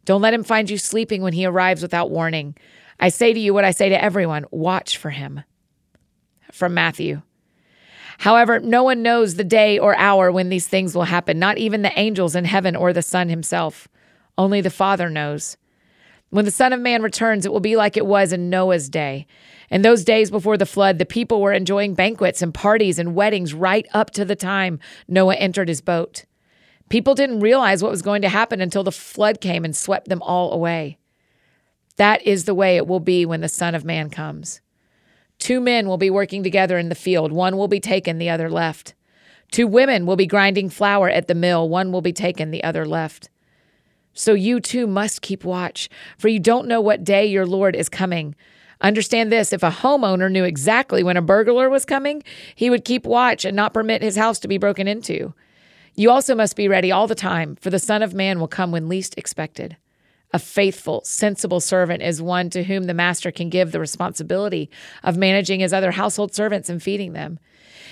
Don't 0.05 0.23
let 0.23 0.33
him 0.33 0.45
find 0.45 0.71
you 0.71 0.79
sleeping 0.79 1.21
when 1.21 1.33
he 1.33 1.45
arrives 1.45 1.83
without 1.83 2.11
warning. 2.11 2.57
I 3.01 3.09
say 3.09 3.33
to 3.33 3.41
you 3.41 3.53
what 3.53 3.65
I 3.65 3.73
say 3.73 3.89
to 3.89 4.03
everyone 4.03 4.47
watch 4.53 4.97
for 4.97 5.11
him. 5.11 5.43
From 6.53 6.75
Matthew. 6.75 7.23
However, 8.19 8.61
no 8.61 8.85
one 8.85 9.03
knows 9.03 9.35
the 9.35 9.45
day 9.45 9.81
or 9.81 9.99
hour 9.99 10.31
when 10.31 10.49
these 10.49 10.69
things 10.69 10.95
will 10.95 11.03
happen, 11.03 11.41
not 11.41 11.59
even 11.59 11.83
the 11.83 11.99
angels 11.99 12.37
in 12.37 12.45
heaven 12.45 12.77
or 12.77 12.93
the 12.93 13.03
Son 13.03 13.29
himself. 13.29 13.89
Only 14.39 14.61
the 14.61 14.71
Father 14.71 15.11
knows. 15.11 15.57
When 16.31 16.45
the 16.45 16.51
Son 16.51 16.73
of 16.73 16.81
Man 16.81 17.03
returns, 17.03 17.47
it 17.47 17.53
will 17.53 17.61
be 17.61 17.77
like 17.77 17.97
it 17.97 18.07
was 18.07 18.33
in 18.33 18.51
Noah's 18.51 18.89
day. 18.89 19.27
In 19.71 19.83
those 19.83 20.05
days 20.05 20.31
before 20.31 20.57
the 20.57 20.67
flood, 20.67 20.99
the 20.99 21.07
people 21.07 21.41
were 21.41 21.53
enjoying 21.53 21.95
banquets 21.95 22.43
and 22.43 22.53
parties 22.53 22.99
and 22.99 23.15
weddings 23.15 23.55
right 23.55 23.87
up 23.93 24.11
to 24.13 24.25
the 24.25 24.37
time 24.37 24.81
Noah 25.09 25.37
entered 25.37 25.69
his 25.69 25.81
boat. 25.81 26.25
People 26.89 27.15
didn't 27.15 27.41
realize 27.41 27.83
what 27.83 27.91
was 27.91 28.03
going 28.03 28.23
to 28.23 28.29
happen 28.29 28.61
until 28.61 28.85
the 28.85 28.93
flood 28.93 29.41
came 29.41 29.65
and 29.65 29.77
swept 29.77 30.09
them 30.09 30.23
all 30.23 30.53
away. 30.53 30.99
That 31.97 32.23
is 32.23 32.45
the 32.45 32.55
way 32.55 32.77
it 32.77 32.87
will 32.87 33.01
be 33.01 33.27
when 33.27 33.41
the 33.41 33.49
Son 33.49 33.75
of 33.75 33.85
Man 33.85 34.11
comes. 34.11 34.61
Two 35.39 35.61
men 35.61 35.89
will 35.89 35.99
be 35.99 36.11
working 36.11 36.43
together 36.43 36.79
in 36.79 36.89
the 36.89 36.95
field, 36.95 37.33
one 37.33 37.57
will 37.57 37.69
be 37.69 37.81
taken, 37.81 38.19
the 38.19 38.31
other 38.31 38.49
left. 38.49 38.95
Two 39.51 39.67
women 39.67 40.07
will 40.07 40.17
be 40.17 40.27
grinding 40.27 40.71
flour 40.71 41.09
at 41.09 41.29
the 41.29 41.35
mill, 41.35 41.69
one 41.69 41.93
will 41.93 42.01
be 42.01 42.13
taken, 42.13 42.51
the 42.51 42.65
other 42.65 42.87
left. 42.87 43.29
So 44.17 44.33
you 44.33 44.61
too 44.61 44.87
must 44.87 45.21
keep 45.21 45.45
watch, 45.45 45.91
for 46.17 46.29
you 46.29 46.41
don't 46.41 46.67
know 46.67 46.81
what 46.81 47.05
day 47.05 47.27
your 47.27 47.45
Lord 47.45 47.77
is 47.77 47.91
coming. 47.91 48.35
Understand 48.81 49.31
this 49.31 49.53
if 49.53 49.63
a 49.63 49.71
homeowner 49.71 50.33
knew 50.33 50.45
exactly 50.45 51.03
when 51.03 51.19
a 51.19 51.23
burglar 51.23 51.69
was 51.69 51.85
coming, 51.85 52.23
he 52.55 52.71
would 52.71 52.85
keep 52.85 53.05
watch 53.05 53.45
and 53.45 53.55
not 53.55 53.75
permit 53.75 54.01
his 54.01 54.17
house 54.17 54.39
to 54.39 54.49
be 54.49 54.57
broken 54.57 54.89
into. 54.89 55.35
You 55.95 56.11
also 56.11 56.35
must 56.35 56.57
be 56.57 56.67
ready 56.67 56.91
all 56.91 57.07
the 57.07 57.15
time, 57.15 57.57
for 57.57 57.69
the 57.69 57.79
Son 57.79 58.03
of 58.03 58.15
Man 58.15 58.41
will 58.41 58.49
come 58.49 58.73
when 58.73 58.89
least 58.89 59.15
expected. 59.19 59.77
A 60.33 60.39
faithful, 60.39 61.03
sensible 61.05 61.61
servant 61.61 62.03
is 62.03 62.21
one 62.23 62.49
to 62.51 62.65
whom 62.65 62.85
the 62.85 62.95
master 62.95 63.31
can 63.31 63.51
give 63.51 63.71
the 63.71 63.81
responsibility 63.81 64.71
of 65.03 65.19
managing 65.19 65.61
his 65.61 65.75
other 65.75 65.91
household 65.91 66.35
servants 66.35 66.71
and 66.71 66.83
feeding 66.83 67.13
them. 67.13 67.39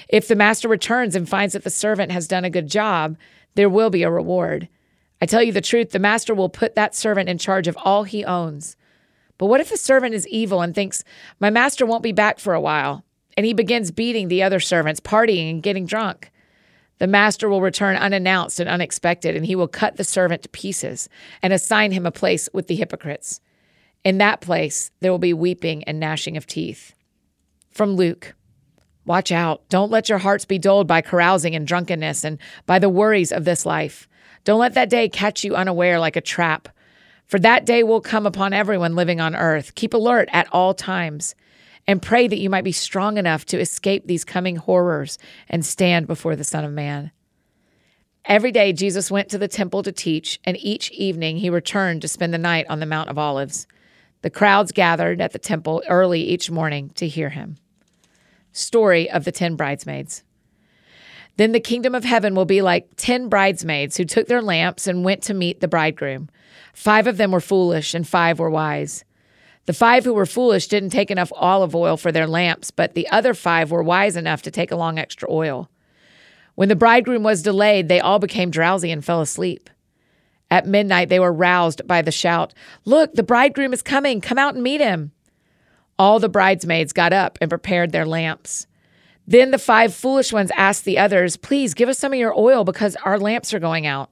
If 0.09 0.29
the 0.29 0.37
master 0.37 0.69
returns 0.69 1.15
and 1.15 1.29
finds 1.29 1.53
that 1.53 1.65
the 1.65 1.71
servant 1.71 2.13
has 2.13 2.27
done 2.27 2.45
a 2.45 2.51
good 2.51 2.69
job, 2.69 3.17
there 3.57 3.71
will 3.71 3.91
be 3.91 4.03
a 4.03 4.11
reward. 4.11 4.69
I 5.25 5.27
tell 5.27 5.43
you 5.43 5.53
the 5.53 5.63
truth, 5.63 5.93
the 5.93 5.99
master 5.99 6.35
will 6.35 6.51
put 6.51 6.75
that 6.75 6.95
servant 6.95 7.31
in 7.31 7.39
charge 7.39 7.67
of 7.67 7.79
all 7.79 8.05
he 8.05 8.27
owns. 8.27 8.77
But 9.39 9.47
what 9.47 9.63
if 9.63 9.71
the 9.71 9.79
servant 9.79 10.15
is 10.15 10.29
evil 10.29 10.61
and 10.61 10.75
thinks, 10.75 11.03
My 11.41 11.49
master 11.49 11.87
won't 11.87 12.03
be 12.03 12.13
back 12.13 12.39
for 12.39 12.53
a 12.53 12.61
while? 12.61 13.07
And 13.35 13.47
he 13.47 13.55
begins 13.55 13.91
beating 13.91 14.29
the 14.29 14.43
other 14.43 14.61
servants, 14.61 15.01
partying 15.01 15.49
and 15.49 15.63
getting 15.63 15.87
drunk. 15.87 16.31
The 16.99 17.07
master 17.07 17.49
will 17.49 17.63
return 17.63 17.97
unannounced 17.97 18.61
and 18.61 18.69
unexpected, 18.69 19.35
and 19.35 19.47
he 19.47 19.57
will 19.57 19.67
cut 19.67 19.97
the 19.97 20.05
servant 20.05 20.43
to 20.43 20.51
pieces 20.51 21.09
and 21.43 21.55
assign 21.55 21.93
him 21.93 22.05
a 22.05 22.13
place 22.13 22.51
with 22.53 22.67
the 22.67 22.77
hypocrites. 22.77 23.41
In 24.05 24.19
that 24.19 24.43
place, 24.43 24.91
there 25.01 25.11
will 25.11 25.19
be 25.19 25.33
weeping 25.33 25.85
and 25.85 25.99
gnashing 25.99 26.37
of 26.37 26.47
teeth. 26.47 26.93
From 27.71 27.97
Luke 27.97 28.35
Watch 29.07 29.33
out. 29.33 29.67
Don't 29.71 29.91
let 29.91 30.11
your 30.11 30.19
hearts 30.19 30.45
be 30.45 30.59
dulled 30.59 30.87
by 30.87 31.01
carousing 31.01 31.55
and 31.55 31.67
drunkenness 31.67 32.25
and 32.25 32.39
by 32.67 32.79
the 32.79 32.91
worries 32.91 33.33
of 33.33 33.47
this 33.47 33.65
life. 33.65 34.07
Don't 34.45 34.61
let 34.61 34.75
that 34.75 34.91
day 34.91 35.09
catch 35.09 35.43
you 35.43 35.55
unaware 35.55 35.99
like 35.99 36.17
a 36.17 36.21
trap. 36.21 36.69
For 37.27 37.39
that 37.41 37.65
day 37.65 37.83
will 37.83 38.01
come 38.01 38.27
upon 38.27 38.53
everyone 38.53 38.95
living 38.95 39.21
on 39.21 39.35
earth. 39.35 39.75
Keep 39.75 39.95
alert 39.95 40.29
at 40.33 40.49
all 40.53 40.75
times 40.75 41.35
and 41.87 42.03
pray 42.03 42.29
that 42.29 42.39
you 42.39 42.51
might 42.51 42.65
be 42.65 42.73
strong 42.73 43.19
enough 43.19 43.45
to 43.47 43.61
escape 43.61 44.07
these 44.07 44.25
coming 44.25 44.57
horrors 44.57 45.19
and 45.49 45.65
stand 45.65 46.07
before 46.07 46.37
the 46.37 46.45
Son 46.45 46.65
of 46.65 46.73
Man. 46.73 47.11
Every 48.27 48.53
day, 48.53 48.73
Jesus 48.73 49.11
went 49.11 49.29
to 49.31 49.39
the 49.39 49.49
temple 49.49 49.83
to 49.83 49.93
teach, 49.93 50.41
and 50.45 50.57
each 50.59 50.91
evening 50.93 51.37
he 51.37 51.51
returned 51.51 52.01
to 52.03 52.09
spend 52.09 52.33
the 52.33 52.39
night 52.39 52.65
on 52.71 52.81
the 52.81 52.87
Mount 52.87 53.11
of 53.11 53.19
Olives. 53.19 53.67
The 54.23 54.31
crowds 54.31 54.73
gathered 54.73 55.21
at 55.21 55.33
the 55.33 55.39
temple 55.39 55.83
early 55.89 56.23
each 56.23 56.51
morning 56.51 56.91
to 56.95 57.07
hear 57.07 57.29
him. 57.29 57.59
Story 58.53 59.11
of 59.11 59.25
the 59.25 59.33
Ten 59.33 59.57
Bridesmaids. 59.57 60.23
Then 61.37 61.53
the 61.53 61.61
kingdom 61.61 61.95
of 61.95 62.05
heaven 62.05 62.35
will 62.35 62.45
be 62.45 62.63
like 62.63 62.89
ten 62.97 63.29
bridesmaids 63.29 63.97
who 63.97 64.05
took 64.05 64.29
their 64.29 64.43
lamps 64.43 64.87
and 64.87 65.05
went 65.05 65.23
to 65.25 65.35
meet 65.35 65.61
the 65.61 65.69
bridegroom. 65.69 66.29
Five 66.73 67.07
of 67.07 67.17
them 67.17 67.33
were 67.33 67.41
foolish, 67.41 67.95
and 67.95 68.07
five 68.07 68.39
were 68.39 68.51
wise. 68.51 69.05
The 69.67 69.73
five 69.73 70.05
who 70.05 70.15
were 70.15 70.27
foolish 70.27 70.69
didn't 70.69 70.91
take 70.91 71.11
enough 71.11 71.33
olive 71.35 71.75
oil 71.75 71.97
for 71.97 72.13
their 72.13 72.27
lamps, 72.27 72.71
but 72.71 72.95
the 72.95 73.09
other 73.09 73.35
five 73.35 73.71
were 73.71 73.83
wise 73.83 74.17
enough 74.17 74.43
to 74.43 74.51
take 74.51 74.71
along 74.71 74.99
extra 74.99 75.31
oil. 75.31 75.71
When 76.55 76.69
the 76.69 76.77
bridegroom 76.77 77.23
was 77.23 77.43
delayed, 77.43 77.89
they 77.89 78.01
all 78.01 78.19
became 78.19 78.51
drowsy 78.51 78.93
and 78.93 79.05
fell 79.05 79.21
asleep. 79.21 79.71
At 80.51 80.69
midnight, 80.69 81.09
they 81.09 81.19
were 81.19 81.33
roused 81.33 81.87
by 81.87 82.03
the 82.03 82.13
shout 82.13 82.55
Look, 82.85 83.15
the 83.15 83.23
bridegroom 83.23 83.73
is 83.73 83.83
coming. 83.83 84.21
Come 84.21 84.39
out 84.39 84.55
and 84.55 84.63
meet 84.63 84.81
him. 84.81 85.13
All 85.99 86.21
the 86.21 86.29
bridesmaids 86.29 86.93
got 86.93 87.13
up 87.13 87.39
and 87.41 87.49
prepared 87.49 87.93
their 87.93 88.07
lamps. 88.07 88.67
Then 89.27 89.51
the 89.51 89.59
five 89.59 89.95
foolish 89.95 90.33
ones 90.33 90.51
asked 90.55 90.85
the 90.85 90.99
others, 90.99 91.37
Please 91.37 91.75
give 91.75 91.89
us 91.89 91.99
some 91.99 92.13
of 92.13 92.19
your 92.19 92.39
oil 92.39 92.65
because 92.65 92.97
our 93.05 93.19
lamps 93.19 93.55
are 93.55 93.59
going 93.59 93.87
out. 93.87 94.11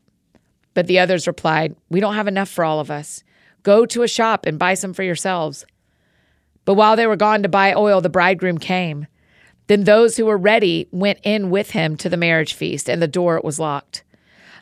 But 0.75 0.87
the 0.87 0.99
others 0.99 1.26
replied, 1.26 1.76
We 1.90 2.00
don't 2.00 2.14
have 2.14 2.28
enough 2.28 2.49
for 2.49 2.64
all 2.64 2.81
of 2.81 2.90
us. 2.90 3.23
Go 3.62 3.87
to 3.87 4.02
a 4.02 4.09
shop 4.09 4.47
and 4.47 4.59
buy 4.59 4.75
some 4.75 4.95
for 4.95 5.02
yourselves. 5.02 5.66
But 6.64 6.75
while 6.75 6.97
they 6.97 7.07
were 7.07 7.16
gone 7.16 7.42
to 7.42 7.49
buy 7.49 7.75
oil, 7.75 8.00
the 8.00 8.09
bridegroom 8.09 8.59
came. 8.59 9.07
Then 9.66 9.85
those 9.85 10.16
who 10.16 10.26
were 10.26 10.38
ready 10.38 10.88
went 10.90 11.21
in 11.23 11.50
with 11.50 11.71
him 11.71 11.97
to 11.99 12.09
the 12.09 12.16
marriage 12.16 12.54
feast, 12.54 12.88
and 12.88 13.00
the 13.00 13.09
door 13.09 13.40
was 13.42 13.59
locked. 13.59 14.04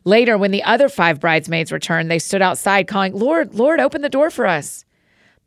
Later, 0.04 0.36
when 0.36 0.50
the 0.50 0.62
other 0.62 0.88
five 0.88 1.20
bridesmaids 1.20 1.72
returned, 1.72 2.10
they 2.10 2.18
stood 2.18 2.42
outside 2.42 2.86
calling, 2.86 3.12
Lord, 3.12 3.54
Lord, 3.54 3.80
open 3.80 4.02
the 4.02 4.08
door 4.08 4.30
for 4.30 4.46
us. 4.46 4.84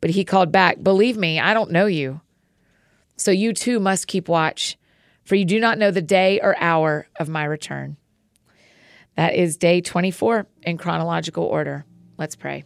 But 0.00 0.10
he 0.10 0.24
called 0.24 0.52
back, 0.52 0.82
Believe 0.82 1.16
me, 1.16 1.40
I 1.40 1.54
don't 1.54 1.70
know 1.70 1.86
you. 1.86 2.20
So 3.16 3.30
you 3.30 3.52
too 3.52 3.80
must 3.80 4.06
keep 4.06 4.28
watch, 4.28 4.76
for 5.24 5.34
you 5.34 5.44
do 5.44 5.58
not 5.58 5.78
know 5.78 5.90
the 5.90 6.02
day 6.02 6.40
or 6.40 6.56
hour 6.58 7.06
of 7.18 7.28
my 7.28 7.44
return. 7.44 7.96
That 9.16 9.34
is 9.34 9.56
day 9.56 9.80
24 9.80 10.46
in 10.62 10.76
chronological 10.76 11.44
order. 11.44 11.86
Let's 12.18 12.36
pray. 12.36 12.64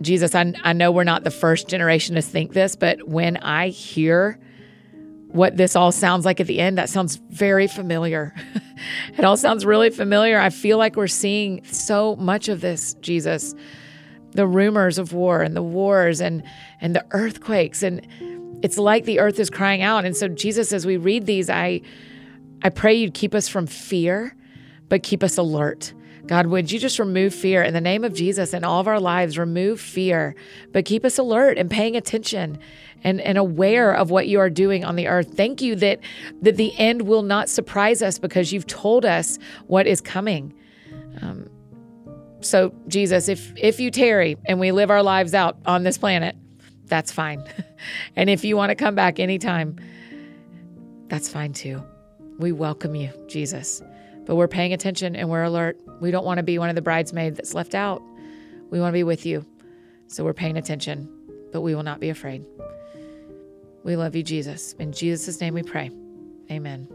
Jesus, 0.00 0.34
I, 0.34 0.52
I 0.62 0.72
know 0.72 0.90
we're 0.90 1.04
not 1.04 1.24
the 1.24 1.30
first 1.30 1.68
generation 1.68 2.16
to 2.16 2.22
think 2.22 2.52
this, 2.52 2.76
but 2.76 3.08
when 3.08 3.36
I 3.38 3.68
hear 3.68 4.38
what 5.28 5.56
this 5.56 5.76
all 5.76 5.92
sounds 5.92 6.24
like 6.24 6.40
at 6.40 6.46
the 6.46 6.60
end, 6.60 6.76
that 6.76 6.88
sounds 6.88 7.16
very 7.30 7.66
familiar. 7.66 8.34
it 9.16 9.24
all 9.24 9.36
sounds 9.36 9.64
really 9.64 9.90
familiar. 9.90 10.38
I 10.38 10.50
feel 10.50 10.76
like 10.76 10.96
we're 10.96 11.06
seeing 11.06 11.64
so 11.64 12.16
much 12.16 12.48
of 12.48 12.60
this, 12.60 12.94
Jesus. 12.94 13.54
The 14.32 14.46
rumors 14.46 14.98
of 14.98 15.12
war 15.12 15.42
and 15.42 15.56
the 15.56 15.62
wars 15.62 16.20
and 16.20 16.42
and 16.80 16.94
the 16.96 17.04
earthquakes 17.10 17.82
and 17.82 18.06
it's 18.62 18.78
like 18.78 19.04
the 19.04 19.18
earth 19.18 19.38
is 19.38 19.50
crying 19.50 19.82
out. 19.82 20.04
And 20.04 20.16
so 20.16 20.28
Jesus 20.28 20.72
as 20.72 20.86
we 20.86 20.96
read 20.96 21.26
these, 21.26 21.50
I 21.50 21.82
I 22.62 22.68
pray 22.68 22.94
you'd 22.94 23.14
keep 23.14 23.34
us 23.34 23.48
from 23.48 23.66
fear, 23.66 24.36
but 24.88 25.02
keep 25.02 25.22
us 25.22 25.36
alert. 25.36 25.92
God, 26.26 26.46
would 26.46 26.70
you 26.70 26.78
just 26.78 27.00
remove 27.00 27.34
fear 27.34 27.62
in 27.62 27.74
the 27.74 27.80
name 27.80 28.04
of 28.04 28.14
Jesus 28.14 28.54
in 28.54 28.62
all 28.62 28.80
of 28.80 28.86
our 28.86 29.00
lives? 29.00 29.36
Remove 29.36 29.80
fear, 29.80 30.36
but 30.70 30.84
keep 30.84 31.04
us 31.04 31.18
alert 31.18 31.58
and 31.58 31.68
paying 31.68 31.96
attention 31.96 32.58
and, 33.02 33.20
and 33.20 33.36
aware 33.36 33.92
of 33.92 34.10
what 34.10 34.28
you 34.28 34.38
are 34.38 34.50
doing 34.50 34.84
on 34.84 34.94
the 34.94 35.08
earth. 35.08 35.34
Thank 35.34 35.60
you 35.60 35.74
that, 35.76 35.98
that 36.42 36.56
the 36.56 36.72
end 36.78 37.02
will 37.02 37.22
not 37.22 37.48
surprise 37.48 38.02
us 38.02 38.20
because 38.20 38.52
you've 38.52 38.68
told 38.68 39.04
us 39.04 39.38
what 39.66 39.88
is 39.88 40.00
coming. 40.00 40.54
Um, 41.20 41.48
so, 42.40 42.72
Jesus, 42.86 43.28
if, 43.28 43.52
if 43.56 43.80
you 43.80 43.90
tarry 43.90 44.36
and 44.46 44.60
we 44.60 44.70
live 44.70 44.90
our 44.90 45.02
lives 45.02 45.34
out 45.34 45.58
on 45.66 45.82
this 45.82 45.98
planet, 45.98 46.36
that's 46.92 47.10
fine. 47.10 47.42
and 48.16 48.28
if 48.28 48.44
you 48.44 48.54
want 48.54 48.68
to 48.68 48.74
come 48.74 48.94
back 48.94 49.18
anytime, 49.18 49.76
that's 51.08 51.26
fine 51.26 51.54
too. 51.54 51.82
We 52.38 52.52
welcome 52.52 52.94
you, 52.94 53.10
Jesus. 53.28 53.80
But 54.26 54.36
we're 54.36 54.46
paying 54.46 54.74
attention 54.74 55.16
and 55.16 55.30
we're 55.30 55.42
alert. 55.42 55.80
We 56.02 56.10
don't 56.10 56.26
want 56.26 56.36
to 56.36 56.42
be 56.42 56.58
one 56.58 56.68
of 56.68 56.74
the 56.74 56.82
bridesmaids 56.82 57.38
that's 57.38 57.54
left 57.54 57.74
out. 57.74 58.02
We 58.68 58.78
want 58.78 58.92
to 58.92 58.98
be 58.98 59.04
with 59.04 59.24
you. 59.24 59.46
So 60.06 60.22
we're 60.22 60.34
paying 60.34 60.58
attention, 60.58 61.08
but 61.50 61.62
we 61.62 61.74
will 61.74 61.82
not 61.82 61.98
be 61.98 62.10
afraid. 62.10 62.44
We 63.84 63.96
love 63.96 64.14
you, 64.14 64.22
Jesus. 64.22 64.74
In 64.74 64.92
Jesus' 64.92 65.40
name 65.40 65.54
we 65.54 65.62
pray. 65.62 65.90
Amen. 66.50 66.88